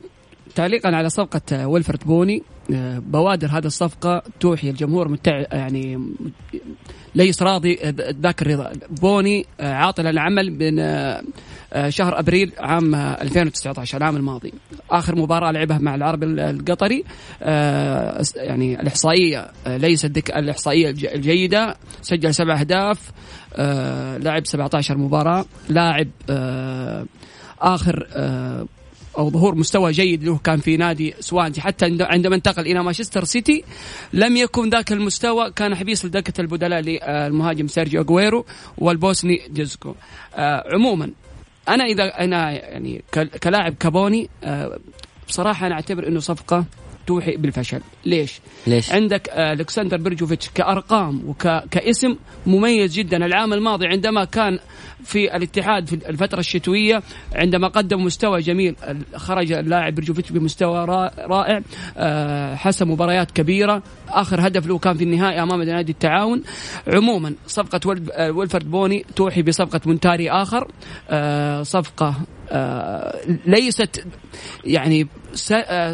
تعليقا 0.54 0.96
على 0.96 1.10
صفقة 1.10 1.66
ويلفرد 1.66 2.04
بوني. 2.04 2.36
آه، 2.36 2.55
بوادر 3.00 3.48
هذه 3.48 3.66
الصفقة 3.66 4.22
توحي 4.40 4.70
الجمهور 4.70 5.08
متع 5.08 5.44
يعني 5.52 5.98
ليس 7.14 7.42
راضي 7.42 7.78
ذاك 8.22 8.42
الرضا. 8.42 8.72
بوني 8.90 9.46
آه، 9.60 9.72
عاطل 9.72 10.06
العمل 10.06 10.50
من 10.50 10.78
آه، 10.78 11.22
شهر 11.88 12.18
أبريل 12.18 12.52
عام 12.58 12.94
2019 12.94 13.98
العام 13.98 14.16
الماضي. 14.16 14.52
آخر 14.90 15.16
مباراة 15.16 15.50
لعبها 15.50 15.78
مع 15.78 15.94
العربي 15.94 16.22
القطري 16.22 17.04
يعني 18.36 18.80
الإحصائية 18.80 19.50
ليست 19.66 20.30
الإحصائية 20.30 20.90
الجيدة. 20.90 21.76
سجل 22.02 22.34
سبع 22.34 22.60
أهداف 22.60 23.12
لعب 24.18 24.46
17 24.46 24.98
مباراة 24.98 25.44
لاعب 25.68 26.08
آخر 27.60 28.06
أو 29.18 29.30
ظهور 29.30 29.54
مستوى 29.54 29.92
جيد 29.92 30.24
له 30.24 30.38
كان 30.38 30.58
في 30.60 30.76
نادي 30.76 31.14
سوانسي 31.20 31.60
حتى 31.60 31.98
عندما 32.00 32.34
انتقل 32.34 32.66
إلى 32.66 32.82
مانشستر 32.82 33.24
سيتي 33.24 33.64
لم 34.12 34.36
يكن 34.36 34.70
ذاك 34.70 34.92
المستوى 34.92 35.50
كان 35.50 35.74
حبيس 35.74 36.04
لدكة 36.04 36.40
البدلاء 36.40 36.80
للمهاجم 36.80 37.68
سيرجيو 37.68 38.02
أغويرو 38.02 38.46
والبوسني 38.78 39.42
دجيكو 39.52 39.94
آه، 40.34 40.64
عموما 40.74 41.10
أنا 41.68 41.84
اذا 41.84 42.04
أنا 42.04 42.50
يعني 42.50 43.02
كلاعب 43.42 43.74
كبوني 43.74 44.30
آه، 44.44 44.78
بصراحة 45.28 45.66
أنا 45.66 45.74
أعتبر 45.74 46.08
إنه 46.08 46.20
صفقة 46.20 46.64
توحي 47.06 47.36
بالفشل. 47.36 47.80
ليش؟ 48.04 48.40
ليش؟ 48.66 48.92
عندك 48.92 49.28
آه، 49.28 49.52
ألكسندر 49.52 49.96
بريجوفيتش 49.96 50.50
كأرقام 50.54 51.22
وكاسم 51.26 52.16
مميز 52.46 52.94
جدا. 52.94 53.16
العام 53.26 53.52
الماضي 53.52 53.86
عندما 53.86 54.24
كان 54.24 54.58
في 55.04 55.36
الاتحاد 55.36 55.88
في 55.88 55.94
الفترة 56.08 56.40
الشتوية 56.40 57.02
عندما 57.34 57.68
قدم 57.68 58.04
مستوى 58.04 58.40
جميل 58.40 58.76
خرج 59.16 59.52
اللاعب 59.52 59.94
بريجوفيتش 59.94 60.32
بمستوى 60.32 60.84
رائع 61.18 61.62
آه، 61.96 62.54
حسم 62.54 62.90
مباريات 62.90 63.30
كبيرة. 63.30 63.82
آخر 64.08 64.46
هدف 64.46 64.66
له 64.66 64.78
كان 64.78 64.96
في 64.96 65.04
النهائي 65.04 65.42
أمام 65.42 65.62
نادي 65.62 65.92
التعاون. 65.92 66.42
عموما 66.86 67.34
صفقة 67.46 67.80
ولفرد 68.30 68.70
بوني 68.70 69.04
توحي 69.16 69.42
بصفقة 69.42 69.80
مونتاري 69.86 70.30
آخر. 70.30 70.68
آه، 71.10 71.62
صفقة 71.62 72.14
ليست 73.46 74.04
يعني 74.64 75.08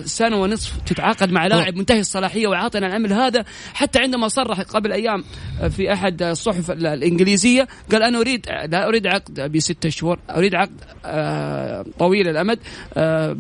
سنة 0.05 0.37
ونصف 0.43 0.73
تتعاقد 0.87 1.33
مع 1.33 1.47
لاعب 1.47 1.77
منتهي 1.77 2.01
الصلاحية 2.01 2.47
وعاطنا 2.47 2.87
العمل 2.87 3.13
هذا. 3.13 3.45
حتى 3.75 3.99
عندما 3.99 4.29
صرح 4.29 4.61
قبل 4.61 4.93
أيام 4.93 5.25
في 5.71 5.93
أحد 5.93 6.23
الصحف 6.23 6.71
الإنجليزية 6.71 7.69
قال 7.93 8.03
أنا 8.03 8.19
أريد 8.19 8.47
لا 8.47 8.89
أريد 8.89 9.07
عقد 9.07 9.53
بستة 9.53 9.89
شهور 9.89 10.19
أريد 10.31 10.55
عقد 10.55 10.81
آه، 11.05 11.85
طويل 11.99 12.29
الأمد 12.29 12.59
آه، 12.95 13.37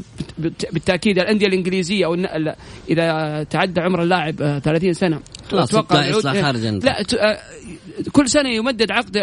بالتأكيد 0.72 1.18
الأندية 1.18 1.46
الإنجليزية 1.46 2.06
أو 2.06 2.14
إذا 2.90 3.42
تعدى 3.42 3.80
عمر 3.80 4.02
اللاعب 4.02 4.60
30 4.64 4.88
آه، 4.88 4.92
سنة 4.92 5.20
أتوقع 5.52 6.06
لا 6.84 7.02
لا 7.02 7.38
كل 8.12 8.28
سنة 8.28 8.48
يمدد 8.48 8.90
عقد 8.90 9.16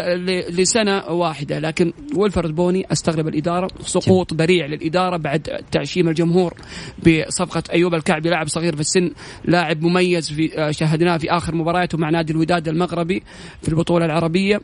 لسنة 0.50 1.04
واحدة 1.08 1.58
لكن 1.58 1.92
ويلفرد 2.16 2.54
بوني 2.54 2.86
استغرب 2.92 3.28
الإدارة 3.28 3.68
سقوط 3.80 4.34
ذريع 4.34 4.66
للإدارة 4.66 5.16
بعد 5.16 5.40
تعشيم 5.72 6.08
الجمهور 6.08 6.54
بصفقة 6.98 7.62
أيوب 7.72 7.94
الكعبي 7.94 8.28
لاعب 8.28 8.48
صغير 8.48 8.74
في 8.74 8.80
السن 8.80 9.10
لاعب 9.44 9.82
مميز 9.82 10.32
في 10.32 10.68
شاهدناه 10.70 11.16
في 11.16 11.30
آخر 11.30 11.54
مبارياته 11.54 11.98
مع 11.98 12.10
نادي 12.10 12.32
الوداد 12.32 12.68
المغربي 12.68 13.22
في 13.62 13.68
البطولة 13.68 14.04
العربية. 14.04 14.60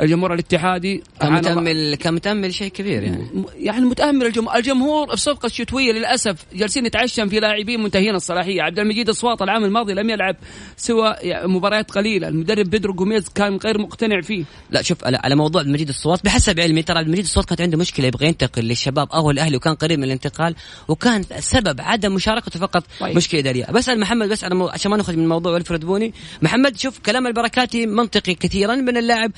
الجمهور 0.00 0.34
الاتحادي. 0.34 1.02
كان 1.20 1.32
متامل 1.32 1.94
كان 1.94 2.14
متامل 2.14 2.54
شيء 2.54 2.70
كبير 2.70 3.02
يعني. 3.02 3.26
يعني 3.58 3.84
متامل 3.84 4.26
الجمهور, 4.26 4.56
الجمهور 4.56 5.12
الصفقه 5.12 5.46
الشتويه 5.46 5.92
للأسف 5.92 6.46
جالسين 6.54 6.86
يتعشم 6.86 7.28
في 7.28 7.40
لاعبين 7.40 7.82
منتهين 7.82 8.14
الصلاحية. 8.14 8.62
عبد 8.62 8.78
المجيد 8.78 9.08
الصواط 9.08 9.42
العام 9.42 9.64
الماضي 9.64 9.94
لم 9.94 10.10
يلعب 10.10 10.36
سوى 10.76 11.14
مباريات 11.24 11.90
قليلة. 11.90 12.28
المدرب 12.28 12.70
بيدرو 12.70 12.94
جوميز 12.94 13.28
كان 13.28 13.56
غير 13.56 13.78
مقتنع 13.78 14.20
فيه. 14.20 14.44
لا 14.70 14.82
شوف 14.82 14.98
على 15.04 15.34
موضوع 15.34 15.62
المجيد 15.62 15.88
الصواط 15.88 16.24
بحسب 16.24 16.60
علمي 16.60 16.82
ترى 16.82 17.00
المجيد 17.00 17.24
الصواط 17.24 17.44
كانت 17.44 17.60
عنده 17.60 17.78
مشكلة 17.78 18.06
يبغى 18.06 18.26
ينتقل 18.26 18.62
للشباب 18.62 19.08
أو 19.12 19.30
الأهلي 19.30 19.56
وكان 19.56 19.74
قريب 19.74 19.98
من 19.98 20.04
الانتقال 20.04 20.54
وكان 20.88 21.22
سبب 21.38 21.80
عدم 21.80 22.14
مشاركته 22.14 22.60
فقط 22.60 22.84
طيب. 23.00 23.16
مشكلة 23.16 23.40
إدارية. 23.40 23.64
بسأل 23.64 24.00
محمد 24.00 24.28
بس 24.28 24.44
على 24.44 24.70
عشان 24.72 24.90
ما 24.90 24.96
نخرج 24.96 25.16
من 25.16 25.28
موضوع 25.28 25.56
الفرد 25.56 25.84
بوني. 25.84 26.14
محمد 26.42 26.78
شوف 26.78 26.98
كلام 26.98 27.26
البركاتي 27.26 27.86
منطقي 27.86 28.34
كثيرا 28.34 28.74
من 28.74 28.96
اللاعب 28.96 29.32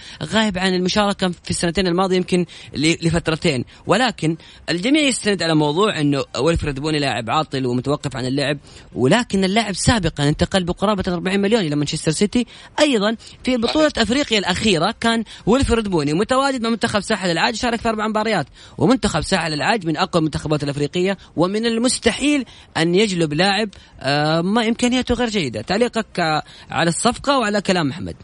غايب 0.48 0.58
عن 0.58 0.74
المشاركة 0.74 1.28
في 1.28 1.50
السنتين 1.50 1.86
الماضية 1.86 2.16
يمكن 2.16 2.46
لفترتين. 2.74 3.64
ولكن 3.86 4.36
الجميع 4.70 5.02
يستند 5.02 5.42
على 5.42 5.54
موضوع 5.54 6.00
إنه 6.00 6.24
ويلفريد 6.38 6.80
بوني 6.80 6.98
لاعب 6.98 7.30
عاطل 7.30 7.66
ومتوقف 7.66 8.16
عن 8.16 8.26
اللعب 8.26 8.58
ولكن 8.94 9.44
اللاعب 9.44 9.74
سابقا 9.74 10.28
انتقل 10.28 10.64
بقرابة 10.64 11.04
40 11.08 11.40
مليون 11.40 11.62
إلى 11.62 11.76
مانشستر 11.76 12.10
سيتي. 12.10 12.46
أيضا 12.80 13.16
في 13.44 13.56
بطولة 13.56 13.92
أفريقيا 13.98 14.38
الأخيرة 14.38 14.94
كان 15.00 15.24
ويلفريد 15.46 15.88
بوني 15.88 16.12
متواجد 16.12 16.62
مع 16.62 16.70
منتخب 16.70 17.00
ساحل 17.00 17.30
العاج 17.30 17.54
شارك 17.54 17.80
في 17.80 17.88
أربع 17.88 18.08
مباريات. 18.08 18.46
ومنتخب 18.78 19.20
ساحل 19.20 19.52
العاج 19.52 19.86
من 19.86 19.96
أقوى 19.96 20.20
المنتخبات 20.20 20.62
الأفريقية 20.62 21.18
ومن 21.36 21.66
المستحيل 21.66 22.44
أن 22.76 22.94
يجلب 22.94 23.32
لاعب 23.32 23.68
آه، 24.00 24.40
ما 24.40 24.68
إمكانياته 24.68 25.14
غير 25.14 25.28
جيدة. 25.28 25.60
تعليقك 25.60 26.42
على 26.70 26.88
الصفقة 26.88 27.38
وعلى 27.38 27.60
كلام 27.60 27.88
محمد. 27.88 28.16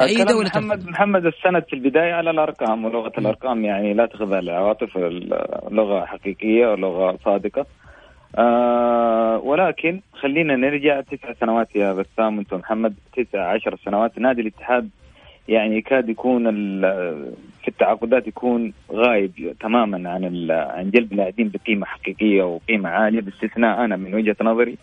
أي 0.00 0.24
دولة 0.24 0.50
محمد 0.56 0.88
محمد 0.88 1.26
السند 1.26 1.62
في 1.62 1.72
البداية 1.72 2.12
على 2.12 2.30
الأرقام 2.30 2.84
ولغة 2.84 3.12
الأرقام 3.18 3.64
يعني 3.64 3.94
لا 3.94 4.06
تخضع 4.06 4.38
للعواطف 4.38 4.96
لغة 5.70 6.04
حقيقية 6.04 6.66
ولغة 6.66 7.18
صادقة. 7.24 7.66
آه 8.38 9.38
ولكن 9.38 10.00
خلينا 10.12 10.56
نرجع 10.56 11.00
تسع 11.00 11.32
سنوات 11.32 11.76
يا 11.76 11.92
بسام 11.92 12.38
وانت 12.38 12.54
محمد 12.54 12.94
تسع 13.16 13.52
عشر 13.52 13.76
سنوات. 13.84 14.18
نادي 14.18 14.40
الاتحاد 14.40 14.88
يعني 15.48 15.76
يكاد 15.76 16.08
يكون 16.08 16.50
في 17.62 17.68
التعاقدات 17.68 18.26
يكون 18.26 18.72
غايب 18.92 19.56
تماما 19.60 20.10
عن 20.10 20.50
عن 20.50 20.90
جلب 20.90 21.12
لاعبين 21.12 21.48
بقيمة 21.54 21.86
حقيقية 21.86 22.42
وقيمة 22.42 22.88
عالية 22.88 23.20
باستثناء 23.20 23.84
أنا 23.84 23.96
من 23.96 24.14
وجهة 24.14 24.36
نظري. 24.40 24.76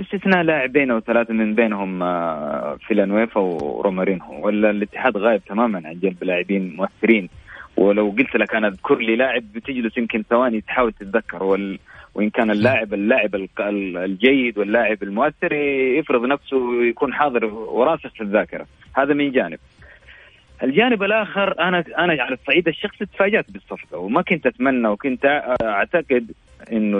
باستثناء 0.00 0.42
لاعبين 0.42 0.90
أو 0.90 1.00
ثلاثة 1.00 1.34
من 1.34 1.54
بينهم 1.54 2.02
آه، 2.02 2.78
فيلانويفا 2.86 3.40
ورومارينهو 3.40 4.46
ولا 4.46 4.70
الاتحاد 4.70 5.16
غايب 5.16 5.44
تماما 5.44 5.88
عن 5.88 5.98
جلب 6.00 6.24
لاعبين 6.24 6.76
مؤثرين. 6.76 7.28
ولو 7.76 8.14
قلت 8.18 8.36
لك 8.36 8.54
أنا 8.54 8.68
أذكر 8.68 8.98
لي 8.98 9.16
لاعب 9.16 9.42
بتجلس 9.54 9.98
يمكن 9.98 10.24
ثواني 10.30 10.60
تحاول 10.60 10.92
تتذكر. 10.92 11.42
وال 11.42 11.78
وإن 12.14 12.30
كان 12.30 12.50
اللاعب 12.50 12.94
اللاعب 12.94 13.34
الجيد 13.60 14.58
واللاعب 14.58 15.02
المؤثر 15.02 15.52
يفرض 15.98 16.24
نفسه 16.24 16.56
ويكون 16.56 17.14
حاضر 17.14 17.44
وراسخ 17.44 18.14
في 18.14 18.20
الذاكرة. 18.20 18.66
هذا 18.96 19.14
من 19.14 19.32
جانب. 19.32 19.58
الجانب 20.62 21.02
الآخر 21.02 21.60
أنا 21.60 21.84
أنا 21.98 22.22
على 22.22 22.34
الصعيد 22.34 22.68
الشخصي 22.68 23.06
تفاجأت 23.06 23.50
بالصفقة. 23.50 23.98
وما 23.98 24.22
كنت 24.22 24.46
أتمنى 24.46 24.88
وكنت 24.88 25.24
أعتقد 25.62 26.32
إنه 26.72 26.98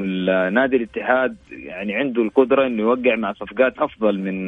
نادي 0.48 0.76
الاتحاد 0.76 1.36
يعني 1.50 1.94
عنده 1.94 2.22
القدرة 2.22 2.66
إنه 2.66 2.82
يوقع 2.82 3.16
مع 3.16 3.32
صفقات 3.32 3.78
أفضل 3.78 4.18
من 4.18 4.46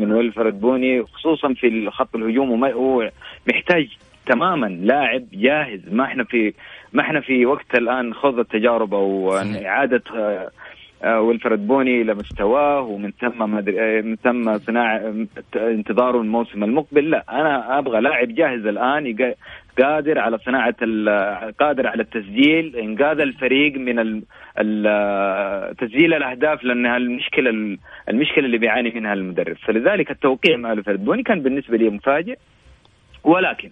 من 0.00 0.12
ويلفرد 0.12 0.60
بوني 0.60 1.02
خصوصا 1.02 1.54
في 1.54 1.90
خط 1.90 2.16
الهجوم 2.16 2.50
وما 2.50 2.72
هو 2.72 3.10
محتاج 3.48 3.88
تماما 4.26 4.66
لاعب 4.66 5.24
جاهز. 5.32 5.80
ما 5.92 6.04
إحنا 6.04 6.24
في 6.24 6.54
ما 6.92 7.02
إحنا 7.02 7.20
في 7.20 7.46
وقت 7.46 7.74
الآن 7.74 8.14
خوض 8.14 8.38
التجارب 8.38 8.94
أو 8.94 9.32
إعادة 9.66 10.02
آه، 11.04 11.20
ويلفرد 11.20 11.66
بوني 11.66 12.02
لمستواه 12.02 12.80
ومن 12.80 13.12
ثم 13.20 13.42
آه، 13.42 14.00
من 14.00 14.16
ثم 14.16 14.58
صناعة 14.58 15.14
انتظاره 15.56 16.20
الموسم 16.20 16.64
المقبل. 16.64 17.10
لا 17.10 17.24
أنا 17.30 17.78
أبغى 17.78 18.00
لاعب 18.00 18.28
جاهز 18.34 18.66
الآن 18.66 19.34
قادر 19.80 20.18
على 20.18 20.38
صناعة 20.38 20.76
قادر 21.60 21.86
على 21.86 22.02
التسجيل. 22.02 22.76
انقاذ 22.76 23.20
الفريق 23.20 23.74
من 23.74 24.22
تسجيل 25.78 26.14
الأهداف 26.14 26.64
لانها 26.64 26.96
المشكلة 26.96 27.78
المشكلة 28.08 28.44
اللي 28.46 28.58
بيعاني 28.58 28.90
منها 28.90 29.12
المدرب. 29.12 29.56
فلذلك 29.56 30.10
التوقيع 30.10 30.56
مع 30.56 30.70
ويلفرد 30.70 31.04
بوني 31.04 31.22
كان 31.22 31.42
بالنسبة 31.42 31.76
لي 31.76 31.90
مفاجئ. 31.90 32.38
ولكن 33.24 33.70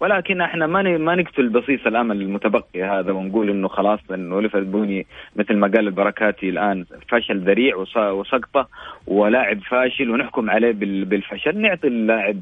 ولكن 0.00 0.40
إحنا 0.40 0.66
ما 0.66 0.98
ما 0.98 1.14
نقتل 1.14 1.48
بصيص 1.48 1.86
الأمل 1.86 2.20
المتبقي 2.20 2.82
هذا 2.82 3.12
ونقول 3.12 3.50
إنه 3.50 3.68
خلاص 3.68 4.00
إنه 4.10 4.40
ليفرد 4.40 4.72
بوني 4.72 5.06
مثل 5.36 5.56
ما 5.56 5.66
قال 5.66 5.86
البركاتي 5.86 6.48
الآن 6.48 6.84
فشل 7.08 7.38
ذريع 7.38 7.76
وسقطة 7.96 8.68
ولاعب 9.06 9.60
فاشل 9.60 10.10
ونحكم 10.10 10.50
عليه 10.50 10.72
بالفشل. 11.04 11.58
نعطي 11.58 11.88
اللاعب 11.88 12.40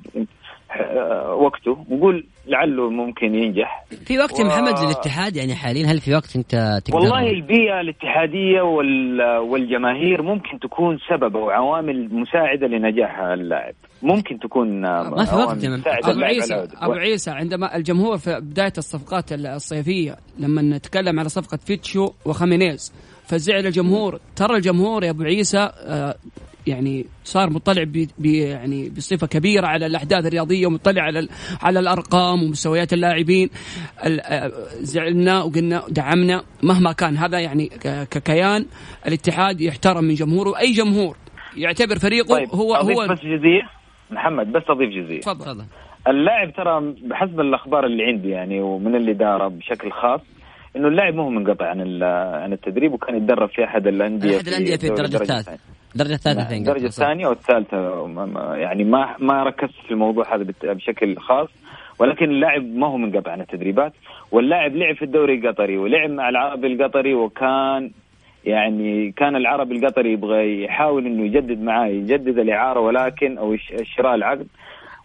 وقته. 1.44 1.86
نقول 1.90 2.26
لعله 2.46 2.90
ممكن 2.90 3.34
ينجح. 3.34 3.84
في 4.06 4.18
وقت 4.18 4.40
و... 4.40 4.44
محمد 4.44 4.78
للاتحاد 4.78 5.36
يعني 5.36 5.54
حاليا؟ 5.54 5.86
هل 5.86 6.00
في 6.00 6.14
وقت 6.14 6.36
انت 6.36 6.80
تقدر؟ 6.84 6.98
والله 6.98 7.30
البيئة 7.30 7.80
الاتحادية 7.80 8.60
وال... 8.62 9.22
والجماهير 9.38 10.22
ممكن 10.22 10.58
تكون 10.58 10.98
سبب 11.10 11.36
أو 11.36 11.50
عوامل 11.50 12.14
مساعدة 12.14 12.66
لنجاح 12.66 13.18
اللاعب. 13.20 13.74
ممكن 14.02 14.38
تكون 14.38 14.80
ما 14.80 15.24
في 15.24 15.34
وقت 15.34 15.64
أبو 16.04 16.20
عيسى 16.20 16.66
أبو 16.76 16.92
عيسى 16.92 17.30
عندما 17.30 17.76
الجمهور 17.76 18.18
في 18.18 18.40
بداية 18.40 18.72
الصفقات 18.78 19.32
الصيفية 19.32 20.16
لما 20.38 20.62
نتكلم 20.62 21.20
على 21.20 21.28
صفقة 21.28 21.56
فيتشو 21.56 22.10
وخامينيز 22.26 22.92
فزعل 23.26 23.66
الجمهور 23.66 24.20
ترى 24.36 24.56
الجمهور 24.56 25.04
يا 25.04 25.10
أبو 25.10 25.22
عيسى 25.22 25.70
آه، 25.86 26.14
يعني 26.66 27.06
صار 27.24 27.50
مطلع 27.50 27.84
بي 28.18 28.38
يعني 28.38 28.88
بصفة 28.88 29.26
كبيرة 29.26 29.66
على 29.66 29.86
الأحداث 29.86 30.26
الرياضية 30.26 30.66
ومطلع 30.66 31.02
على 31.02 31.28
على 31.62 31.80
الأرقام 31.80 32.42
ومستويات 32.42 32.92
اللاعبين. 32.92 33.50
زعلنا 34.80 35.42
وقلنا 35.42 35.82
دعمنا 35.88 36.42
مهما 36.62 36.92
كان. 36.92 37.16
هذا 37.16 37.38
يعني 37.38 37.68
ككيان 38.10 38.66
الاتحاد 39.06 39.60
يحترم 39.60 40.04
من 40.04 40.14
جمهوره. 40.14 40.58
أي 40.58 40.72
جمهور 40.72 41.16
يعتبر 41.56 41.98
فريقه 41.98 42.34
طيب 42.34 42.48
هو 42.54 42.74
هو 42.74 43.06
بس 43.08 43.18
جزئية. 43.18 43.62
محمد 44.10 44.52
بس 44.52 44.62
أضيف 44.68 44.90
جزئية. 44.90 45.20
تفضل. 45.20 45.64
اللاعب 46.08 46.52
ترى 46.52 46.94
بحسب 47.08 47.40
الأخبار 47.40 47.86
اللي 47.86 48.04
عندي 48.04 48.28
يعني 48.28 48.60
ومن 48.60 48.96
الاداره 48.96 49.48
بشكل 49.48 49.90
خاص 49.92 50.20
إنه 50.76 50.88
اللاعب 50.88 51.14
مو 51.14 51.30
منقطع 51.30 51.66
عن 51.66 52.02
عن 52.42 52.52
التدريب 52.52 52.92
وكان 52.92 53.16
يتدرب 53.16 53.48
في 53.48 53.64
أحد 53.64 53.86
الأندية 53.86 54.36
أحد 54.36 54.48
الأندية 54.48 54.76
في 54.76 54.88
الدرجة 54.88 55.16
الثالثة. 55.16 55.58
الدرجه 55.94 56.14
الثالثه 56.14 56.56
الدرجه 56.56 56.86
الثانية 56.86 57.26
والثالثة 57.26 58.06
يعني 58.56 58.84
ما 58.84 59.16
ما 59.18 59.42
ركزت 59.42 59.74
في 59.86 59.90
الموضوع 59.90 60.34
هذا 60.34 60.44
بشكل 60.62 61.16
خاص 61.16 61.48
ولكن 61.98 62.30
اللاعب 62.30 62.64
ما 62.76 62.86
هو 62.86 62.96
منقطع 62.96 63.32
عن 63.32 63.40
التدريبات 63.40 63.92
واللاعب 64.30 64.76
لعب 64.76 64.96
في 64.96 65.04
الدوري 65.04 65.34
القطري 65.34 65.76
ولعب 65.76 66.10
مع 66.10 66.28
العربي 66.28 66.66
القطري 66.66 67.14
وكان 67.14 67.90
يعني 68.44 69.12
كان 69.12 69.36
العربي 69.36 69.76
القطري 69.76 70.12
يبغى 70.12 70.64
يحاول 70.64 71.06
إنه 71.06 71.24
يجدد 71.24 71.62
معاه 71.62 71.86
يجدد 71.86 72.38
الإعارة 72.38 72.80
ولكن 72.80 73.38
أو 73.38 73.56
شراء 73.82 74.14
العقد. 74.14 74.46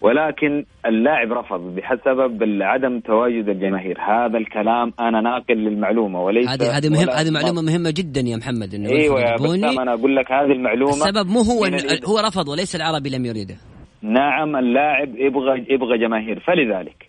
ولكن 0.01 0.65
اللاعب 0.85 1.31
رفض 1.31 1.75
بسبب 1.75 2.61
عدم 2.61 2.99
تواجد 2.99 3.49
الجماهير. 3.49 3.97
هذا 4.01 4.37
الكلام 4.37 4.93
أنا 4.99 5.21
ناقل 5.21 5.57
للمعلومة 5.57 6.23
وليس 6.23 6.49
هذه 6.49 6.77
هذه 6.77 6.89
مهم 6.89 7.09
هذه 7.09 7.31
معلومة 7.31 7.61
مهمة 7.61 7.93
جدا 7.97 8.21
يا 8.21 8.37
محمد 8.37 8.73
إنه 8.73 8.89
إيوه 8.89 9.21
يا 9.21 9.35
بسام 9.35 9.79
أنا 9.79 9.93
أقول 9.93 10.15
لك 10.15 10.31
هذه 10.31 10.51
المعلومة 10.51 10.91
السبب 10.91 11.27
مو 11.29 11.39
هو 11.41 11.65
هو 12.05 12.19
رفض 12.27 12.47
وليس 12.47 12.75
العربي 12.75 13.09
لم 13.09 13.25
يريده. 13.25 13.55
نعم 14.01 14.55
اللاعب 14.55 15.15
يبغى 15.15 15.65
يبغى 15.69 15.97
جماهير. 15.97 16.39
فلذلك 16.39 17.07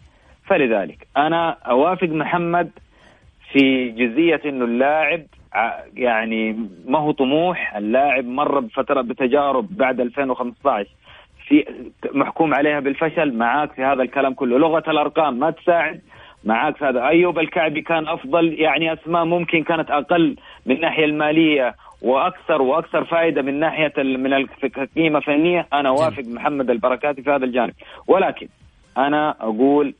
فلذلك 0.48 1.06
أنا 1.16 1.50
أوافق 1.50 2.08
محمد 2.08 2.70
في 3.52 3.88
جزئية 3.88 4.40
إنه 4.44 4.64
اللاعب 4.64 5.26
يعني 5.96 6.52
ما 6.86 6.98
هو 6.98 7.12
طموح. 7.12 7.76
اللاعب 7.76 8.24
مر 8.24 8.60
بفترة 8.60 9.02
بتجارب 9.02 9.76
بعد 9.76 10.00
2015 10.00 10.90
في 11.50 11.64
محكوم 12.14 12.54
عليها 12.54 12.80
بالفشل 12.80 13.32
معاك 13.32 13.72
في 13.72 13.82
هذا 13.82 14.02
الكلام 14.02 14.34
كله. 14.34 14.58
لغة 14.58 14.90
الأرقام 14.90 15.38
ما 15.38 15.50
تساعد 15.50 16.00
معاك 16.44 16.76
في 16.76 16.84
هذا. 16.84 17.06
أيوب 17.08 17.38
الكعبي 17.38 17.80
كان 17.80 18.08
أفضل 18.08 18.52
يعني 18.52 18.92
أسماء 18.92 19.24
ممكن 19.24 19.62
كانت 19.62 19.90
أقل 19.90 20.36
من 20.66 20.76
الناحية 20.76 21.04
المالية 21.04 21.74
وأكثر 22.02 22.62
وأكثر 22.62 23.04
فائدة 23.04 23.42
من 23.42 23.60
ناحية 23.60 23.92
من 23.98 24.34
القيمة 24.34 25.20
فنيه 25.20 25.66
أنا 25.72 25.90
وافق 25.90 26.22
محمد 26.24 26.70
البركاتي 26.70 27.22
في 27.22 27.30
هذا 27.30 27.44
الجانب. 27.44 27.74
ولكن 28.06 28.48
أنا 28.98 29.34
أقول 29.40 29.94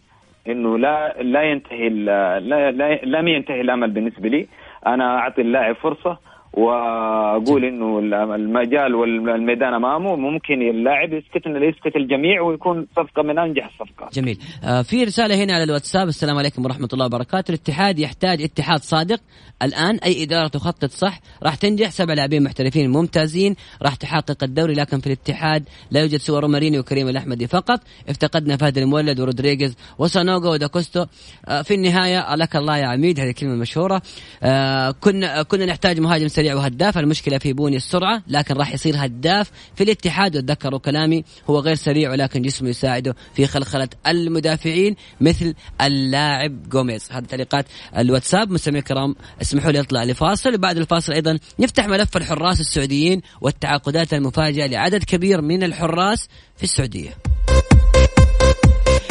إنه 0.49 0.79
لا 0.79 1.23
لا 1.23 1.43
ينتهي 1.43 1.89
لا, 1.89 2.41
لا 2.71 3.01
لم 3.05 3.29
ينتهي 3.29 3.61
الأمل 3.61 3.91
بالنسبة 3.91 4.29
لي. 4.29 4.47
أنا 4.87 5.19
أعطي 5.19 5.43
اللاعب 5.43 5.75
فرصة. 5.75 6.30
وأقول 6.53 7.65
إنه 7.65 7.99
المجال 8.35 8.95
والميدان 8.95 9.75
أمامه 9.75 10.17
ممكن 10.17 10.55
اللاعب 10.55 11.13
يسكت 11.13 11.47
يسكت 11.47 11.97
الجميع 11.97 12.43
ويكون 12.43 12.87
صفقة 12.97 13.23
من 13.23 13.39
أنجح 13.39 13.67
الصفقات. 13.67 14.15
جميل. 14.15 14.39
آه 14.65 14.83
في 14.83 15.05
رسالة 15.05 15.45
هنا 15.45 15.55
على 15.55 15.65
الواتساب 15.65 16.09
السلام 16.09 16.39
عليكم 16.39 16.65
ورحمة 16.65 16.89
الله 16.93 17.07
وبركاته، 17.07 17.51
الاتحاد 17.51 17.99
يحتاج 17.99 18.43
اتحاد 18.43 18.81
صادق. 18.81 19.21
الآن 19.63 19.97
أي 19.97 20.23
إدارة 20.23 20.49
تخطط 20.49 20.91
صح 20.91 21.21
راح 21.43 21.55
تنجح. 21.55 21.91
سبع 21.91 22.15
لاعبين 22.15 22.43
محترفين 22.43 22.91
ممتازين 22.91 23.57
راح 23.83 23.95
تحقق 23.95 24.45
الدوري 24.45 24.75
لكن 24.75 24.99
في 24.99 25.07
الاتحاد 25.07 25.65
لا 25.91 26.01
يوجد 26.01 26.19
سوى 26.19 26.41
رومارينيو 26.41 26.79
وكريم 26.79 27.09
الأحمدي 27.09 27.47
فقط. 27.47 27.81
افتقدنا 28.09 28.57
فهد 28.57 28.79
المولد 28.79 29.21
ورودريغيز 29.21 29.77
وسانوغو 29.99 30.53
وداكوستا. 30.53 31.05
آه 31.49 31.63
في 31.63 31.75
النهاية 31.75 32.35
لك 32.35 32.57
الله 32.57 32.77
يا 32.77 32.87
عميد 32.87 33.21
هذه 33.21 33.35
كلمة 33.41 33.55
مشهورة. 33.55 34.03
آه 34.43 34.91
كنا 34.91 35.43
كنا 35.43 35.67
نحتاج 35.67 36.01
مهاجم 36.01 36.29
وهداف 36.41 36.99
المشكلة 36.99 37.39
في 37.39 37.53
بوني 37.53 37.77
السرعة 37.77 38.23
لكن 38.29 38.55
راح 38.55 38.75
يصير 38.75 38.95
هداف 38.97 39.51
في 39.75 39.85
الاتحاد. 39.85 40.37
وتذكروا 40.37 40.79
كلامي 40.79 41.25
هو 41.51 41.59
غير 41.59 41.75
سريع 41.75 42.11
ولكن 42.11 42.43
جسمه 42.43 42.69
يساعده 42.69 43.17
في 43.35 43.47
خلخلة 43.47 43.89
المدافعين 44.07 44.97
مثل 45.21 45.55
اللاعب 45.81 46.69
جوميز 46.69 47.09
هذه 47.13 47.25
تعليقات 47.25 47.67
الواتساب. 47.99 48.51
مستمعي 48.51 48.79
الكرام 48.79 49.15
اسمحوا 49.43 49.73
لي 49.73 49.81
أطلع 49.81 50.05
لفاصل. 50.05 50.55
وبعد 50.55 50.77
الفاصل 50.77 51.13
أيضا 51.13 51.39
نفتح 51.59 51.89
ملف 51.89 52.17
الحراس 52.17 52.61
السعوديين 52.61 53.23
والتعاقدات 53.41 54.15
المفاجئة 54.15 54.67
لعدد 54.67 55.05
كبير 55.05 55.41
من 55.41 55.63
الحراس 55.63 56.29
في 56.57 56.63
السعودية. 56.63 57.11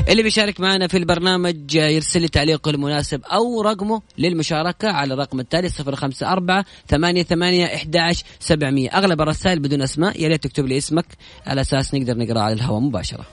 اللي 0.10 0.24
بيشارك 0.24 0.60
معنا 0.60 0.88
في 0.88 0.98
البرنامج 0.98 1.76
يرسل 1.76 2.22
لي 2.22 2.28
تعليقه 2.28 2.72
المناسب 2.72 3.22
أو 3.26 3.62
رقمه 3.62 4.02
للمشاركة 4.18 4.88
على 4.88 5.14
الرقم 5.14 5.40
التالي 5.40 5.70
صفر 5.70 5.96
خمسة 5.96 6.32
أربعة 6.32 6.66
ثمانية 6.88 7.24
ثمانية 7.24 7.66
إحداش 7.66 8.24
سبعمية. 8.40 8.90
أغلب 8.90 9.22
الرسائل 9.22 9.60
بدون 9.60 9.82
أسماء. 9.82 10.22
يا 10.22 10.28
ريت 10.28 10.44
تكتب 10.44 10.66
لي 10.66 10.78
اسمك 10.78 11.06
على 11.48 11.62
أساس 11.62 11.94
نقدر 11.94 12.18
نقرأ 12.18 12.40
على 12.40 12.54
الهواء 12.54 12.80
مباشرة. 12.80 13.26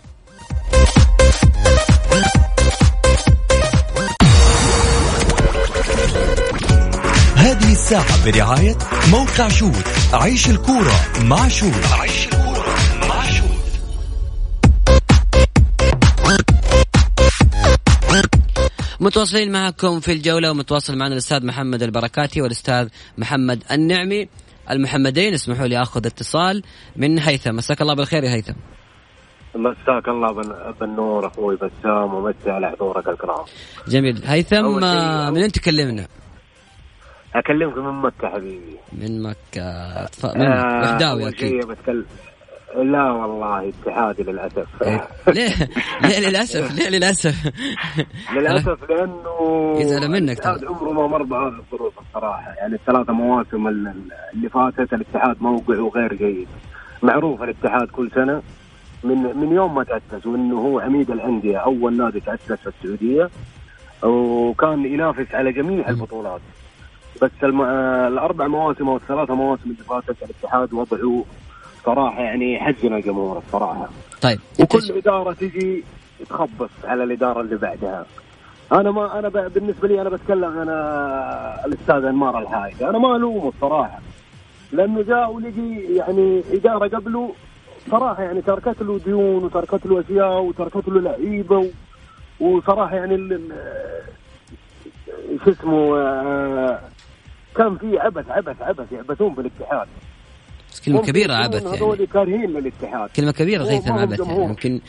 هذه 7.36 7.72
الساعة 7.72 8.24
برعاية 8.24 8.78
موقع 9.10 9.48
شوت 9.48 9.84
عيش 10.12 10.50
الكورة 10.50 11.00
مع 11.20 11.48
شوت 11.48 11.86
عيش 11.92 12.35
متواصلين 19.00 19.52
معكم 19.52 20.00
في 20.00 20.12
الجولة 20.12 20.50
ومتواصل 20.50 20.96
معنا 20.96 21.12
الأستاذ 21.12 21.46
محمد 21.46 21.82
البركاتي 21.82 22.42
والأستاذ 22.42 22.88
محمد 23.18 23.62
النعمي 23.72 24.28
المحمدين 24.70 25.34
اسمحوا 25.34 25.66
لي 25.66 25.82
أخذ 25.82 26.06
اتصال 26.06 26.62
من 26.96 27.18
هيثم 27.18 27.54
مساك 27.56 27.82
الله 27.82 27.94
بالخير 27.94 28.24
يا 28.24 28.34
هيثم 28.34 28.52
مساك 29.54 30.08
الله 30.08 30.32
بالنور 30.80 31.26
أخوي 31.26 31.56
بسام 31.56 32.14
ومسي 32.14 32.50
على 32.50 32.70
حضورك 32.70 33.08
الكرام. 33.08 33.44
جميل، 33.88 34.22
هيثم 34.24 34.84
آه، 34.84 35.30
من 35.30 35.42
أنت 35.42 35.54
تكلمنا؟ 35.58 36.06
أكلمك 37.34 37.76
من 37.78 38.02
مكة 38.02 38.28
حبيبي. 38.28 38.76
من 38.92 39.22
مكة 39.22 39.62
من 40.34 40.46
آه 40.46 40.82
وحداوي 40.82 41.28
أكيد. 41.28 41.66
بتكلم 41.66 42.04
لا 42.76 43.10
والله 43.12 43.68
اتحادي 43.68 44.22
للأسف. 44.22 44.68
ليه؟ 45.36 45.50
ليه 46.02 46.28
للأسف؟ 46.28 46.72
ليه 46.78 46.88
للأسف؟ 46.88 47.52
للأسف 48.36 48.90
لأنه 48.90 49.74
يزعل 49.80 50.08
منك 50.08 50.22
الاتحاد 50.22 50.64
عمره 50.64 50.92
ما 50.92 51.06
مر 51.06 51.22
بهذه 51.22 51.58
الظروف 51.58 51.92
الصراحة. 51.98 52.54
يعني 52.58 52.74
الثلاث 52.74 53.10
مواسم 53.10 53.68
اللي 53.68 54.48
فاتت 54.48 54.92
الاتحاد 54.92 55.42
موقعه 55.42 55.90
غير 55.94 56.14
جيد. 56.14 56.48
معروف 57.02 57.42
الاتحاد 57.42 57.88
كل 57.88 58.10
سنة. 58.14 58.42
من 59.04 59.36
من 59.36 59.52
يوم 59.52 59.74
ما 59.74 59.84
تأسس 59.84 60.26
وإنه 60.26 60.58
هو 60.58 60.80
عميد 60.80 61.10
الأندية 61.10 61.58
أول 61.58 61.96
نادي 61.96 62.20
تأسس 62.20 62.52
في 62.52 62.66
السعودية. 62.68 63.30
وكان 64.02 64.84
ينافس 64.84 65.34
على 65.34 65.52
جميع 65.52 65.88
البطولات. 65.88 66.40
بس 67.22 67.30
الم... 67.42 67.62
الأربع 68.12 68.46
مواسم 68.46 68.88
أو 68.88 68.96
الثلاث 68.96 69.30
مواسم 69.30 69.62
اللي 69.64 69.84
فاتت 69.88 70.22
الاتحاد 70.22 70.72
وضعه 70.72 71.24
صراحة 71.86 72.22
يعني 72.22 72.54
يحزن 72.54 72.94
الجمهور 72.94 73.38
الصراحة. 73.38 73.88
طيب 74.22 74.38
وكل 74.60 74.92
إدارة 74.96 75.32
تجي 75.32 75.84
تخبص 76.30 76.70
على 76.84 77.04
الإدارة 77.04 77.40
اللي 77.40 77.56
بعدها. 77.56 78.06
أنا 78.72 78.90
ما 78.90 79.18
أنا 79.18 79.28
بالنسبة 79.28 79.88
لي 79.88 80.00
أنا 80.00 80.10
بتكلم 80.10 80.58
أنا 80.58 81.66
الأستاذ 81.66 82.04
أنمار 82.04 82.38
الحايد 82.38 82.82
أنا 82.82 82.98
ما 82.98 83.16
ألومه 83.16 83.48
الصراحة. 83.48 84.00
لأنه 84.72 85.02
جاء 85.02 85.32
ولقي 85.32 85.94
يعني 85.94 86.42
إدارة 86.52 86.88
قبله 86.96 87.32
صراحة 87.90 88.22
يعني 88.22 88.42
تركت 88.42 88.82
له 88.82 88.98
ديون 88.98 89.44
وتركت 89.44 89.86
له 89.86 90.00
أشياء 90.00 90.40
وتركت 90.42 90.88
له 90.88 91.00
لعيبة 91.00 91.70
وصراحة 92.40 92.96
يعني 92.96 93.38
شو 95.44 95.50
اسمه 95.50 95.98
آه، 95.98 96.80
كان 97.56 97.76
في 97.76 97.98
عبث 97.98 98.30
عبث 98.30 98.62
عبث 98.62 98.92
يعبثون 98.92 99.34
بالاتحاد 99.34 99.88
بس 100.86 100.92
كلمة 100.92 101.06
كبيرة 101.06 101.34
عبث 101.34 101.62
يعني 101.62 101.76
هذول 101.76 102.06
كارهين 102.12 102.50
للاتحاد 102.50 103.10
كلمة 103.16 103.32
كبيرة 103.32 103.62
غيثم 103.62 103.92
عبث 103.92 104.20
يعني 104.20 104.46
ممكن 104.46 104.80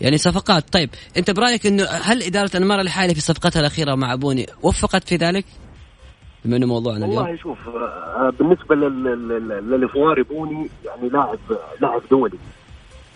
يعني 0.00 0.18
صفقات 0.18 0.72
طيب 0.72 0.90
أنت 1.16 1.30
برأيك 1.30 1.66
إنه 1.66 1.84
هل 1.84 2.22
إدارة 2.22 2.50
انمار 2.56 2.80
الحالي 2.80 3.14
في 3.14 3.20
صفقتها 3.20 3.60
الأخيرة 3.60 3.94
مع 3.94 4.14
بوني 4.14 4.46
وفقت 4.62 5.08
في 5.08 5.16
ذلك؟ 5.16 5.44
بما 6.44 6.56
إنه 6.56 6.66
موضوعنا 6.66 7.06
اليوم 7.06 7.18
والله 7.18 7.36
شوف 7.36 7.58
آه، 7.68 8.32
بالنسبة 8.38 8.74
للفواري 9.76 10.22
بوني 10.22 10.68
يعني 10.84 11.08
لاعب 11.08 11.38
لاعب 11.80 12.02
دولي 12.10 12.38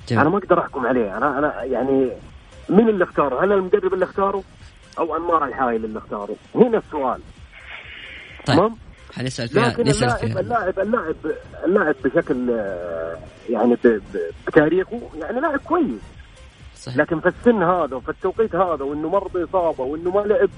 جميل. 0.09 0.20
أنا 0.20 0.30
ما 0.30 0.39
أقدر 0.39 0.61
أحكم 0.61 0.87
عليه 0.87 1.16
أنا 1.16 1.39
أنا 1.39 1.64
يعني 1.64 2.11
مين 2.68 2.89
اللي 2.89 3.05
اختاره؟ 3.05 3.45
هل 3.45 3.53
المدرب 3.53 3.95
اللي 3.95 4.05
اختاره؟ 4.05 4.43
أو 4.99 5.16
أنمار 5.16 5.45
الحايل 5.45 5.84
اللي 5.84 5.99
اختاره؟ 5.99 6.37
هنا 6.55 6.78
السؤال 6.78 7.20
طيب 8.47 8.57
تمام؟ 8.57 8.76
حنسأل 9.16 9.48
فيها 9.48 9.68
لكن 9.68 9.82
نسأل 9.82 10.02
اللاعب 10.08 10.18
فيها. 10.20 10.40
اللاعب 10.40 10.78
اللاعب 10.78 11.16
اللاعب 11.64 11.94
بشكل 12.04 12.50
آه، 12.50 13.16
يعني 13.50 13.76
بتاريخه 14.46 15.00
يعني 15.20 15.40
لاعب 15.40 15.58
كويس. 15.58 16.00
صحيح. 16.76 16.96
لكن 16.98 17.20
في 17.20 17.28
السن 17.28 17.62
هذا 17.62 17.96
وفي 17.96 18.08
التوقيت 18.08 18.54
هذا 18.54 18.84
وإنه 18.84 19.08
مر 19.08 19.28
بإصابة 19.28 19.84
وإنه 19.84 20.10
ما 20.10 20.20
لعب 20.20 20.48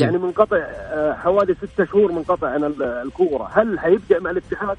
يعني 0.00 0.18
منقطع 0.18 0.56
آه، 0.56 1.12
حوالي 1.12 1.54
ستة 1.54 1.84
شهور 1.84 2.12
منقطع 2.12 2.48
عن 2.48 2.64
ال- 2.64 2.82
الكورة. 2.82 3.50
هل 3.54 3.80
حيبدأ 3.80 4.20
مع 4.20 4.30
الاتحاد 4.30 4.76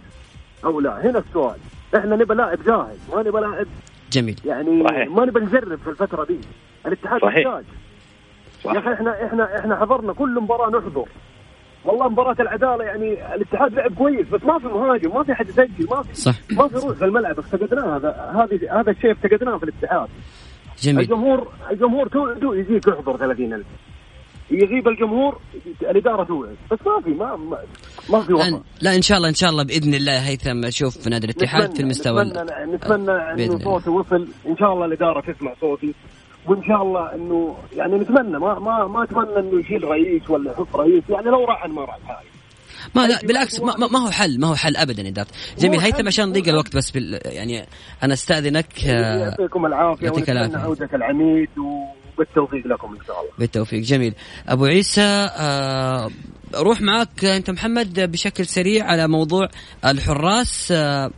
أو 0.65 0.80
لا؟ 0.80 1.05
هنا 1.09 1.19
السؤال. 1.19 1.57
إحنا 1.95 2.15
نبى 2.15 2.34
لاعب 2.34 2.63
جاهز 2.65 2.97
ما 3.13 3.22
نبى 3.22 3.39
لاعب 3.39 3.67
جميل. 4.11 4.39
يعني 4.45 4.84
صحيح. 4.84 5.07
ما 5.07 5.26
نبى 5.26 5.39
نجرب 5.39 5.80
في 5.80 5.89
الفترة 5.89 6.24
دي. 6.26 6.38
الاتحاد 6.86 7.22
صحيح. 7.22 7.38
يحتاج 7.47 7.63
يا 8.65 8.80
أخي 8.80 8.93
إحنا 8.93 9.26
إحنا 9.26 9.59
إحنا 9.59 9.76
حضرنا 9.80 10.13
كل 10.13 10.39
مباراة 10.41 10.69
نحضر. 10.69 11.05
والله 11.86 12.10
مباراة 12.10 12.36
العدالة 12.40 12.84
يعني 12.84 13.36
الاتحاد 13.36 13.74
لعب 13.74 13.94
كويس 13.94 14.28
بس 14.28 14.44
ما 14.44 14.60
في 14.60 14.66
مهاجم 14.66 15.16
ما 15.16 15.24
في 15.24 15.34
حد 15.34 15.50
يسجل 15.50 15.88
ما 15.92 16.04
في 16.04 16.14
صح. 16.14 16.36
ما 16.52 16.68
في 16.68 16.76
روح 16.76 16.98
في 16.98 17.06
الملعب 17.06 17.40
افتقدناه 17.40 17.98
هذا 17.98 18.10
هذه 18.36 18.80
هذا 18.80 18.92
الشيء 18.92 19.12
افتقدناه 19.12 19.58
في 19.58 19.64
الاتحاد. 19.64 20.10
جميل. 20.82 21.00
الجمهور 21.00 21.48
الجمهور 21.72 22.08
تو 22.08 22.34
تو 22.34 22.54
يجيك 22.54 22.88
يحضر 22.88 23.18
30000 23.18 23.66
يغيب 24.52 24.88
الجمهور 24.88 25.40
الإدارة 25.82 26.24
توعد 26.24 26.56
بس 26.72 26.80
ما 26.86 27.02
في 27.04 27.10
ما 27.10 27.36
ما, 28.10 28.22
في 28.22 28.32
لا, 28.32 28.38
وطن 28.38 28.62
لا 28.82 28.96
إن 28.96 29.02
شاء 29.02 29.18
الله 29.18 29.30
إن 29.30 29.34
شاء 29.34 29.50
الله 29.50 29.64
بإذن 29.64 29.94
الله 29.94 30.28
هيثم 30.28 30.66
أشوف 30.66 31.08
نادي 31.08 31.26
الاتحاد 31.26 31.76
في 31.76 31.82
المستوى 31.82 32.24
نتمنى 32.24 32.76
نتمنى 32.76 33.12
انه 33.12 33.44
الله. 33.44 33.60
صوتي 33.60 33.90
وصل. 33.90 34.28
إن 34.48 34.58
شاء 34.58 34.74
الله 34.74 34.86
الإدارة 34.86 35.34
تسمع 35.34 35.54
صوتي. 35.62 35.94
وإن 36.48 36.64
شاء 36.64 36.82
الله 36.82 37.16
إنه 37.16 37.58
يعني 37.76 37.96
نتمنى 37.96 38.39
ما 38.39 38.60
ما 38.60 38.88
ما 38.88 39.04
أتمنى 39.04 39.39
إنه 39.39 39.60
يشيل 39.60 39.84
رئيس 39.84 40.30
ولا 40.30 40.52
يحط 40.52 40.76
رئيس 40.76 41.04
يعني 41.10 41.26
لو 41.26 41.46
راح 41.46 41.66
ما 41.68 41.82
راح 41.82 42.00
حاجة 42.08 42.28
ما 42.96 43.08
لا 43.08 43.20
بالعكس 43.24 43.60
ما, 43.60 43.88
ما- 43.88 44.00
هو 44.00 44.10
حل 44.10 44.39
ما 44.39 44.48
هو 44.48 44.56
حل 44.56 44.78
ابدا 44.78 45.08
اداره 45.08 45.28
جميل 45.60 45.80
هيثم 45.80 46.08
عشان 46.08 46.32
ضيق. 46.32 46.48
الوقت 46.48 46.76
بس 46.76 46.92
بال 46.92 47.20
يعني 47.26 47.66
أنا 48.04 48.14
أستأذنك 48.14 48.86
آه، 48.88 49.18
يعطيكم 49.18 49.66
العافية 49.66 50.06
يعطيك 50.06 50.20
ونتمنى 50.28 50.46
العافية. 50.46 50.58
عوده 50.68 50.89
العميد 50.94 51.50
وبالتوفيق 51.58 52.68
لكم 52.68 52.88
إن 53.00 53.06
شاء 53.08 53.22
الله 53.22 53.32
بالتوفيق 53.39 53.82
جميل 53.82 54.14
أبو 54.48 54.66
عيسى 54.66 55.28
آه، 55.39 56.10
روح 56.56 56.82
معاك 56.82 57.26
أنت 57.26 57.50
محمد 57.50 58.00
بشكل 58.12 58.46
سريع 58.46 58.86
على 58.86 59.08
موضوع 59.08 59.48
الحراس 59.86 60.72
آه، 60.72 60.76
آه، 61.06 61.12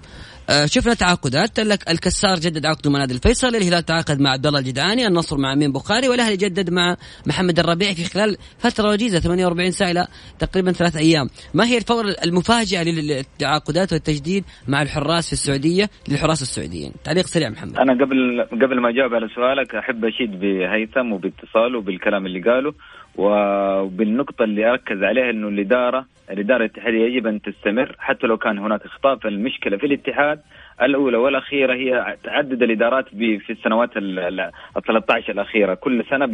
شفنا 0.65 0.93
تعاقدات. 0.93 1.59
لك 1.59 1.91
الكسار 1.91 2.35
جدد 2.35 2.65
عقده 2.65 2.91
مع 2.91 2.99
نادي 2.99 3.13
الفيصل 3.13 3.55
الهلال 3.55 3.85
تعاقد 3.85 4.19
مع 4.19 4.29
عبد 4.29 4.47
الله 4.47 4.59
الجدعاني 4.59 5.07
النصر 5.07 5.37
مع 5.37 5.53
أمين 5.53 5.71
بخاري 5.71 6.09
والأهلي 6.09 6.37
جدد 6.37 6.69
مع 6.69 6.95
محمد 7.27 7.59
الربيعي 7.59 7.95
في 7.95 8.05
خلال 8.05 8.37
فترة 8.59 8.89
وجيزه 8.89 9.19
48 9.19 9.71
ساعة 9.71 9.91
إلى 9.91 10.07
تقريبا 10.39 10.71
ثلاث 10.71 10.97
أيام. 10.97 11.29
ما 11.53 11.65
هي 11.65 11.77
الفور 11.77 12.05
المفاجئة 12.23 12.83
للتعاقدات 12.83 13.93
والتجديد 13.93 14.43
مع 14.67 14.81
الحراس 14.81 15.27
في 15.27 15.33
السعودية؟ 15.33 15.89
للحراس 16.09 16.41
السعوديين. 16.41 16.91
تعليق 17.03 17.25
سريع 17.25 17.49
محمد. 17.49 17.77
أنا 17.77 17.93
قبل 17.93 18.45
قبل 18.51 18.81
ما 18.81 18.89
أجاوب 18.89 19.13
على 19.13 19.27
سؤالك 19.35 19.75
أحب 19.75 20.05
أشيد 20.05 20.39
بهيثم 20.39 21.11
وباتصاله 21.13 21.77
وبالكلام 21.77 22.25
اللي 22.25 22.41
قاله. 22.41 22.73
وبالنقطة 23.17 24.43
اللي 24.43 24.71
أركز 24.71 25.03
عليها 25.03 25.29
أنه 25.29 25.47
الإدارة 25.47 26.05
الإدارة 26.31 26.57
الاتحادية 26.57 27.05
يجب 27.05 27.27
أن 27.27 27.41
تستمر 27.41 27.95
حتى 27.99 28.27
لو 28.27 28.37
كان 28.37 28.59
هناك 28.59 28.85
أخطاء 28.85 29.15
فالمشكلة 29.15 29.77
في 29.77 29.85
الاتحاد 29.85 30.39
الأولى 30.81 31.17
والأخيرة 31.17 31.73
هي 31.73 32.15
تعدد 32.23 32.63
الإدارات 32.63 33.07
في 33.09 33.49
السنوات 33.49 33.97
ال 33.97 34.19
ال- 34.19 34.39
ال 34.77 34.81
13 34.87 35.33
الأخيرة. 35.33 35.73
كل 35.73 36.03
سنة 36.09 36.25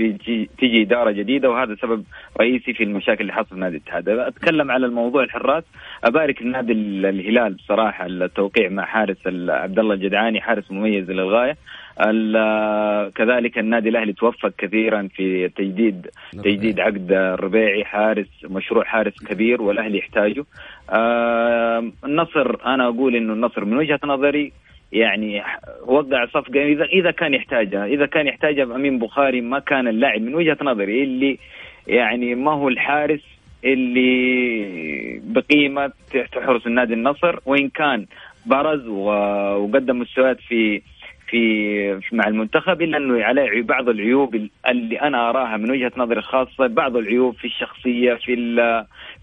تيجي 0.58 0.82
إدارة 0.82 1.12
جديدة 1.12 1.50
وهذا 1.50 1.76
سبب 1.82 2.04
رئيسي 2.42 2.74
في 2.74 2.84
المشاكل 2.84 3.22
اللي 3.22 3.34
حصلت 3.34 3.50
في 3.54 3.60
نادي 3.60 3.78
الاتحاد. 3.78 4.10
أتكلم 4.10 4.72
على 4.72 4.86
الموضوع 4.86 5.24
الحراس 5.24 5.64
أبارك 6.04 6.42
النادي 6.42 6.74
ال- 6.74 7.06
الهلال 7.06 7.54
بصراحة 7.54 8.06
التوقيع 8.06 8.70
مع 8.70 8.86
حارس 8.86 9.18
عبد 9.50 9.80
الله 9.80 9.94
الجدعاني 9.94 10.42
حارس 10.42 10.72
مميز 10.72 11.12
للغاية. 11.12 11.58
كذلك 13.16 13.58
النادي 13.58 13.90
الأهلي 13.90 14.14
توفق 14.14 14.52
كثيرا 14.58 15.10
في 15.16 15.50
تجديد 15.50 16.08
تجديد 16.34 16.80
عقد 16.80 17.12
الربيعي 17.12 17.86
حارس 17.86 18.28
مشروع 18.44 18.84
حارس 18.84 19.24
كبير 19.24 19.62
والأهلي 19.62 19.98
يحتاجه. 19.98 20.46
النصر 22.06 22.66
أنا 22.66 22.88
أقول 22.88 23.16
إنه 23.16 23.34
النصر 23.34 23.66
من 23.66 23.78
وجهة 23.78 24.00
نظري 24.04 24.52
يعني 24.92 25.44
وقع 25.86 26.26
صفقة. 26.26 26.64
اذا 26.64 26.84
إذا 26.84 27.12
كان 27.12 27.34
يحتاجها 27.34 27.86
إذا 27.86 28.06
كان 28.06 28.28
يحتاجها 28.28 28.76
امين 28.76 29.00
بخاري 29.00 29.42
ما 29.42 29.60
كان 29.60 29.88
اللاعب 29.88 30.22
من 30.22 30.36
وجهة 30.36 30.58
نظري 30.62 31.04
اللي 31.04 31.38
يعني 31.88 32.36
ما 32.36 32.52
هو 32.52 32.68
الحارس 32.68 33.22
اللي 33.66 35.22
بقيمة 35.24 35.92
تحرس 36.32 36.68
النادي 36.68 36.94
النصر. 36.94 37.40
وإن 37.46 37.70
كان 37.70 38.06
برز 38.46 38.88
وقدم 38.88 40.00
مستويات 40.00 40.38
في 40.48 40.82
في 41.30 42.02
مع 42.12 42.28
المنتخب 42.28 42.82
إلا 42.82 42.98
إنه 42.98 43.24
عليه 43.24 43.62
بعض 43.62 43.90
العيوب 43.90 44.50
اللي 44.68 45.02
أنا 45.02 45.30
أراها 45.30 45.58
من 45.58 45.72
وجهة 45.72 45.92
نظري 45.98 46.20
الخاصه 46.20 46.68
بعض 46.68 46.98
العيوب 46.98 47.36
في 47.36 47.46
الشخصية 47.46 48.14
في 48.14 48.36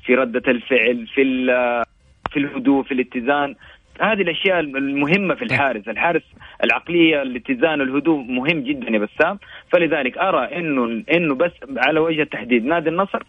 في 0.04 0.14
ردة 0.14 0.42
الفعل 0.48 1.06
في 1.06 1.22
في 2.30 2.36
الهدوء 2.36 2.82
في 2.82 2.94
الاتزان. 2.94 3.54
هذه 4.00 4.22
الأشياء 4.22 4.60
المهمة 4.60 5.34
في 5.34 5.44
الحارس، 5.44 5.88
الحارس 5.88 6.22
العقلية 6.64 7.22
الاتزان 7.22 7.80
الهدوء 7.80 8.24
مهم 8.24 8.60
جدا 8.60 8.90
يا 8.90 8.98
بسام، 8.98 9.38
فلذلك 9.72 10.18
أرى 10.18 10.58
انه 10.58 11.02
إنه 11.12 11.34
بس 11.34 11.52
على 11.76 12.00
وجه 12.00 12.22
التحديد 12.22 12.64
نادي 12.64 12.88
النصر 12.88 13.22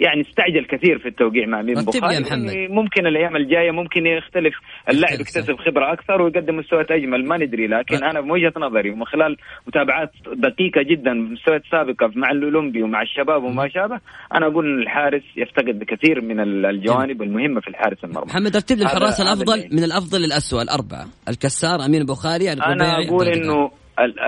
يعني 0.00 0.20
استعجل 0.20 0.64
كثير 0.64 0.98
في 0.98 1.08
التوقيع 1.08 1.46
مع 1.46 1.62
مين 1.62 1.74
بخاري 1.74 2.14
يا 2.14 2.20
محمد. 2.20 2.50
يعني 2.52 2.68
ممكن 2.68 3.06
الأيام 3.06 3.36
الجاية 3.36 3.70
ممكن 3.70 4.06
يختلف 4.06 4.54
اللاعب 4.90 5.20
يكتسب 5.20 5.56
خبرة 5.56 5.92
أكثر 5.92 6.22
ويقدم 6.22 6.56
مستويات 6.56 6.90
أجمل 6.90 7.28
ما 7.28 7.36
ندري 7.36 7.66
لكن 7.66 8.04
أه. 8.04 8.10
أنا 8.10 8.20
من 8.20 8.30
وجهة 8.30 8.52
نظري 8.56 8.90
ومن 8.90 9.04
خلال 9.04 9.36
متابعات 9.66 10.12
دقيقة 10.36 10.82
جدا 10.90 11.12
مستويات 11.14 11.62
سابقة 11.70 12.10
مع 12.16 12.30
الأولمبي 12.30 12.82
ومع 12.82 13.02
الشباب 13.02 13.42
وما 13.44 13.68
شابه 13.68 14.00
أنا 14.34 14.46
أقول 14.46 14.66
إن 14.66 14.82
الحارس 14.82 15.22
يفتقد 15.36 15.84
كثير 15.88 16.20
من 16.20 16.40
ال- 16.40 16.66
الجوانب 16.66 17.22
المهمة 17.22 17.60
في 17.60 17.68
الحارس 17.68 18.04
المرمى. 18.04 18.26
محمد 18.26 18.56
رتب 18.56 18.76
لي 18.76 18.82
الحراس 18.82 19.20
الأفضل 19.20 19.68
من 19.72 19.84
الأفضل 19.84 20.18
للاسوء 20.20 20.62
الأربعة. 20.62 21.06
الكسار 21.28 21.84
أمين 21.86 22.00
البخاري 22.00 22.52
أنا 22.52 22.92
أقول 23.08 23.28
إنه 23.28 23.70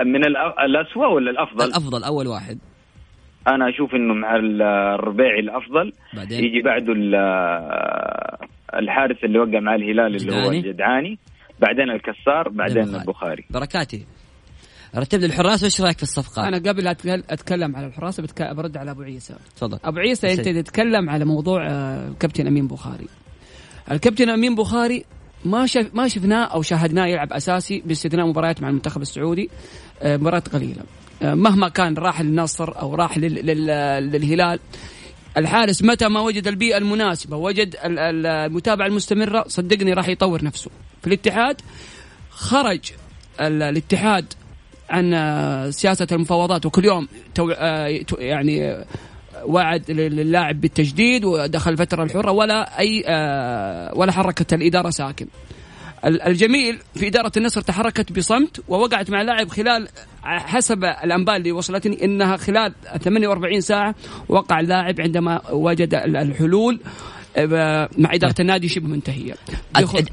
من 0.05 0.25
الاسوء 0.65 1.05
ولا 1.15 1.31
الأفضل؟ 1.31 1.65
الأفضل 1.65 2.03
أول 2.03 2.27
واحد. 2.27 2.57
أنا 3.47 3.69
أشوف 3.69 3.95
إنه 3.95 4.13
مع 4.13 4.35
ال- 4.35 4.61
الربيعي 4.99 5.39
الأفضل. 5.39 5.91
بعدين؟ 6.13 6.43
يجي 6.43 6.61
بعده 6.61 6.93
ال- 6.93 7.15
الحارس 8.79 9.17
اللي 9.23 9.39
وقع 9.39 9.59
مع 9.59 9.75
الهلال 9.75 10.15
اللي 10.15 10.35
هو 10.35 10.51
الجدعاني. 10.51 11.17
بعدين 11.59 11.89
الكسار 11.89 12.49
بعدين 12.49 12.77
البخاري. 12.77 13.01
البخاري. 13.01 13.43
بركاتي. 13.49 14.05
رتب 14.97 15.19
لي 15.19 15.25
الحراس 15.25 15.61
وإيش 15.63 15.81
رأيك 15.81 15.97
في 15.97 16.03
الصفقات؟ 16.03 16.45
أنا 16.47 16.57
قبل 16.57 16.87
أتكلم 17.29 17.75
على 17.75 17.87
الحراسه 17.87 18.23
بتك... 18.23 18.55
برد 18.55 18.77
على 18.77 18.91
أبو 18.91 19.01
عيسى. 19.01 19.35
تفضل. 19.55 19.79
أبو 19.85 19.99
عيسى 19.99 20.33
أنت. 20.33 20.49
تتكلم 20.49 21.09
على 21.09 21.25
موضوع 21.25 21.67
آه، 21.67 22.07
الكابتن 22.07 22.47
أمين 22.47 22.67
بخاري. 22.67 23.07
الكابتن 23.91 24.29
أمين 24.29 24.55
بخاري 24.55 25.03
ما 25.45 25.65
شف 25.65 25.95
ما 25.95 26.07
شفناه 26.07 26.43
أو 26.45 26.61
شاهدناه 26.61 27.05
يلعب 27.05 27.33
أساسي 27.33 27.83
باستثناء 27.85 28.27
مباريات 28.27 28.61
مع 28.61 28.69
المنتخب 28.69 29.01
السعودي 29.01 29.49
آه، 30.01 30.17
مباريات 30.17 30.47
قليلة. 30.49 30.83
مهما 31.23 31.69
كان 31.69 31.93
راح 31.93 32.21
للنصر 32.21 32.79
أو 32.79 32.95
راح 32.95 33.17
لل... 33.17 33.33
لل... 33.45 33.65
للهلال 34.11 34.59
الحارس 35.37 35.83
متى 35.83 36.07
ما 36.07 36.19
وجد 36.19 36.47
البيئة 36.47 36.77
المناسبة 36.77 37.37
وجد 37.37 37.75
ال- 37.85 37.99
ال- 37.99 38.25
المتابعة 38.25 38.87
المستمرة 38.87 39.43
صدقني 39.47 39.93
راح 39.93 40.07
يطور 40.07 40.43
نفسه 40.43 40.71
في 41.01 41.07
الاتحاد 41.07 41.61
خرج 42.29 42.79
ال- 43.41 43.61
الاتحاد 43.63 44.25
عن 44.89 45.13
آه، 45.13 45.69
سياسة 45.69 46.07
المفاوضات 46.11 46.65
وكل 46.65 46.85
يوم 46.85 47.07
آه، 47.39 47.99
يعني 48.19 48.65
آه، 48.71 48.85
وعد 49.45 49.91
لل- 49.91 50.15
للاعب 50.15 50.61
بالتجديد 50.61 51.25
ودخل 51.25 51.71
الفترة 51.71 52.03
الحرة 52.03 52.31
ولا 52.31 52.69
آه، 53.07 53.91
ولا 53.95 54.11
حركت 54.11 54.53
الإدارة 54.53 54.89
ساكن. 54.89 55.27
ال- 56.05 56.21
الجميل 56.21 56.79
في 56.95 57.07
إدارة 57.07 57.31
النصر 57.37 57.61
تحركت 57.61 58.11
بصمت 58.11 58.63
ووقعت 58.67 59.09
مع 59.09 59.21
اللاعب 59.21 59.49
خلال 59.49 59.87
حسب 60.23 60.83
الأنباء 60.83 61.35
اللي 61.37 61.51
وصلتني 61.51 62.05
إنها 62.05 62.37
خلال 62.37 62.73
48 63.03 63.61
ساعة 63.61 63.95
وقع 64.29 64.59
اللاعب 64.59 65.01
عندما 65.01 65.41
وجد 65.51 65.93
ال- 65.95 66.15
الحلول. 66.17 66.79
مع 67.97 68.13
إدارة 68.13 68.35
النادي 68.39 68.67
شبه 68.67 68.87
منتهية. 68.87 69.33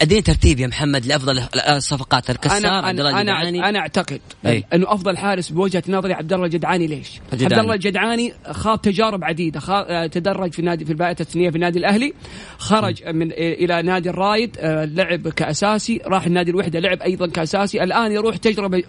أديني 0.02 0.22
ترتيب 0.22 0.60
يا 0.60 0.66
محمد 0.66 1.06
لأفضل 1.06 1.42
الصفقات 1.68 2.30
الكسار 2.30 2.58
أنا 2.58 2.68
عبد 2.68 2.98
الله 2.98 3.10
أنا 3.10 3.20
أنا, 3.20 3.42
الجدعاني 3.42 3.68
أنا 3.68 3.78
أعتقد 3.78 4.20
أي. 4.46 4.64
أنه 4.72 4.92
أفضل 4.92 5.16
حارس 5.16 5.48
بوجهة 5.48 5.82
نظري 5.88 6.12
عبد 6.12 6.32
الله 6.32 6.44
الجدعاني 6.46 6.86
ليش؟ 6.86 7.20
الجدعاني. 7.32 7.54
عبد 7.54 7.62
الله 7.62 7.74
الجدعاني 7.74 8.32
خاض 8.50 8.78
تجارب 8.78 9.24
عديدة 9.24 9.60
خا... 9.60 9.86
آه، 9.88 10.06
تدرج 10.06 10.52
في 10.52 10.62
نادي 10.62 10.84
في 10.84 10.90
البائعه 10.90 11.16
الثانية 11.20 11.50
في 11.50 11.56
النادي 11.56 11.78
الأهلي 11.78 12.14
خرج 12.58 13.08
من 13.08 13.32
آه، 13.32 13.34
إلى 13.36 13.82
نادي 13.82 14.10
الرايد 14.10 14.56
آه، 14.60 14.84
لعب 14.84 15.28
كأساسي 15.28 16.00
راح 16.06 16.26
النادي 16.26 16.50
الوحدة 16.50 16.80
لعب 16.80 17.02
أيضا 17.02 17.26
كأساسي 17.26 17.82
الآن 17.82 18.12
يروح 18.12 18.36
تجربة 18.36 18.82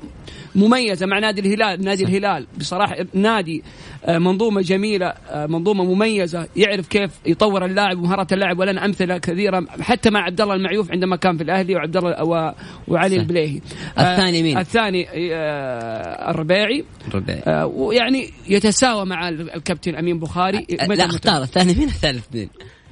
مميزة 0.56 1.06
مع 1.06 1.20
نادي 1.20 1.42
الهلال 1.42 1.84
نادي. 1.86 2.04
الهلال 2.04 2.48
بصراحة 2.58 2.96
نادي 3.14 3.64
آه، 4.06 4.18
منظومة 4.18 4.62
جميلة 4.62 5.08
آه، 5.08 5.46
منظومة 5.46 5.84
مميزة 5.84 6.48
يعرف 6.56 6.88
كيف 6.88 7.12
يطور 7.26 7.66
اللاعب 7.66 7.98
مهارة 8.20 8.34
اللاعب 8.34 8.60
ولنا 8.60 8.86
أمثلة 8.86 9.18
كثيرة 9.18 9.66
حتى 9.82 10.10
مع 10.10 10.20
عبد 10.24 10.42
الله 10.42 10.56
المعيوف 10.56 10.92
عندما 10.92 11.16
كان 11.16 11.38
في 11.38 11.44
الأهلي 11.44 11.76
وعبد 11.76 11.98
الله 11.98 12.24
و- 12.24 12.52
وعلي 12.88 13.16
صح. 13.16 13.22
البليهي. 13.22 13.62
الثاني 14.00 14.44
مين؟ 14.44 14.58
الثاني 14.58 15.08
آه، 15.34 16.32
الربيعي. 16.32 16.86
الربيعي. 17.08 17.40
آه، 17.48 17.66
ويعني 17.66 18.30
يتساوى 18.48 19.06
مع 19.06 19.30
الكابتن 19.30 19.96
أمين 19.96 20.20
بخاري. 20.20 20.68
أه، 20.82 20.86
لا 20.86 21.06
اختار 21.06 21.44
الثاني. 21.44 21.74
مين 21.74 21.88
الثالث 21.88 22.26
مين؟ 22.34 22.50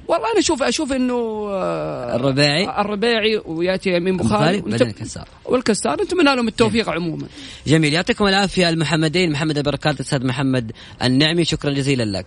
والله 0.08 0.30
أنا 0.32 0.38
أشوف 0.38 0.62
أشوف 0.62 0.92
إنه 0.92 1.14
آه، 1.50 2.16
الربيعي؟ 2.16 2.80
الربيعي 2.80 3.42
ويأتي 3.46 3.96
أمين 3.96 4.16
بخاري. 4.16 4.60
بعدين 4.60 4.88
الكسار. 4.88 5.28
والكسار. 5.44 6.02
نتمنى 6.02 6.34
لهم 6.36 6.48
التوفيق 6.48 6.88
عموما. 6.88 7.26
جميل. 7.66 7.94
يعطيكم 7.94 8.26
العافية 8.26 8.68
المحمدين. 8.68 9.32
محمد 9.32 9.56
البركات 9.58 9.94
الأستاذ 9.94 10.26
محمد 10.26 10.72
النعمي. 11.02 11.44
شكرا 11.44 11.70
جزيلا 11.70 12.18
لك. 12.18 12.26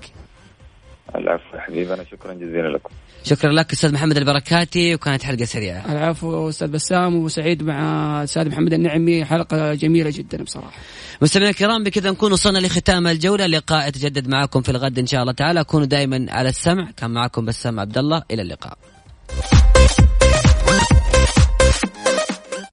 العفو 1.15 1.55
يا 1.55 1.61
حبيبي 1.61 1.93
أنا 1.93 2.03
شكرا 2.03 2.33
جزيلا 2.33 2.67
لكم. 2.67 2.89
شكرا 3.23 3.51
لك 3.51 3.71
أستاذ 3.71 3.93
محمد 3.93 4.17
البركاتي 4.17 4.95
وكانت 4.95 5.23
حلقة 5.23 5.45
سريعة. 5.45 5.91
العفو 5.91 6.49
أستاذ 6.49 6.67
بسام 6.67 7.15
وسعيد 7.15 7.63
مع 7.63 8.19
الأستاذ 8.19 8.49
محمد 8.49 8.73
النعمي 8.73 9.25
حلقة 9.25 9.73
جميلة 9.73 10.09
جدا 10.13 10.43
بصراحة. 10.43 10.71
مستمعينا 11.21 11.51
الكرام 11.51 11.83
بكذا 11.83 12.11
نكون 12.11 12.31
وصلنا 12.31 12.59
لختام 12.59 13.07
الجولة. 13.07 13.45
اللقاء 13.45 13.87
يتجدد 13.87 14.27
معكم 14.27 14.61
في 14.61 14.69
الغد 14.69 14.99
إن 14.99 15.07
شاء 15.07 15.21
الله 15.21 15.33
تعالى. 15.33 15.63
كونوا 15.63 15.85
دائما 15.85 16.25
على 16.29 16.49
السمع. 16.49 16.91
كان 16.97 17.11
معكم 17.11 17.45
بسام 17.45 17.79
عبد 17.79 17.97
الله. 17.97 18.23
إلى 18.31 18.41
اللقاء. 18.41 18.77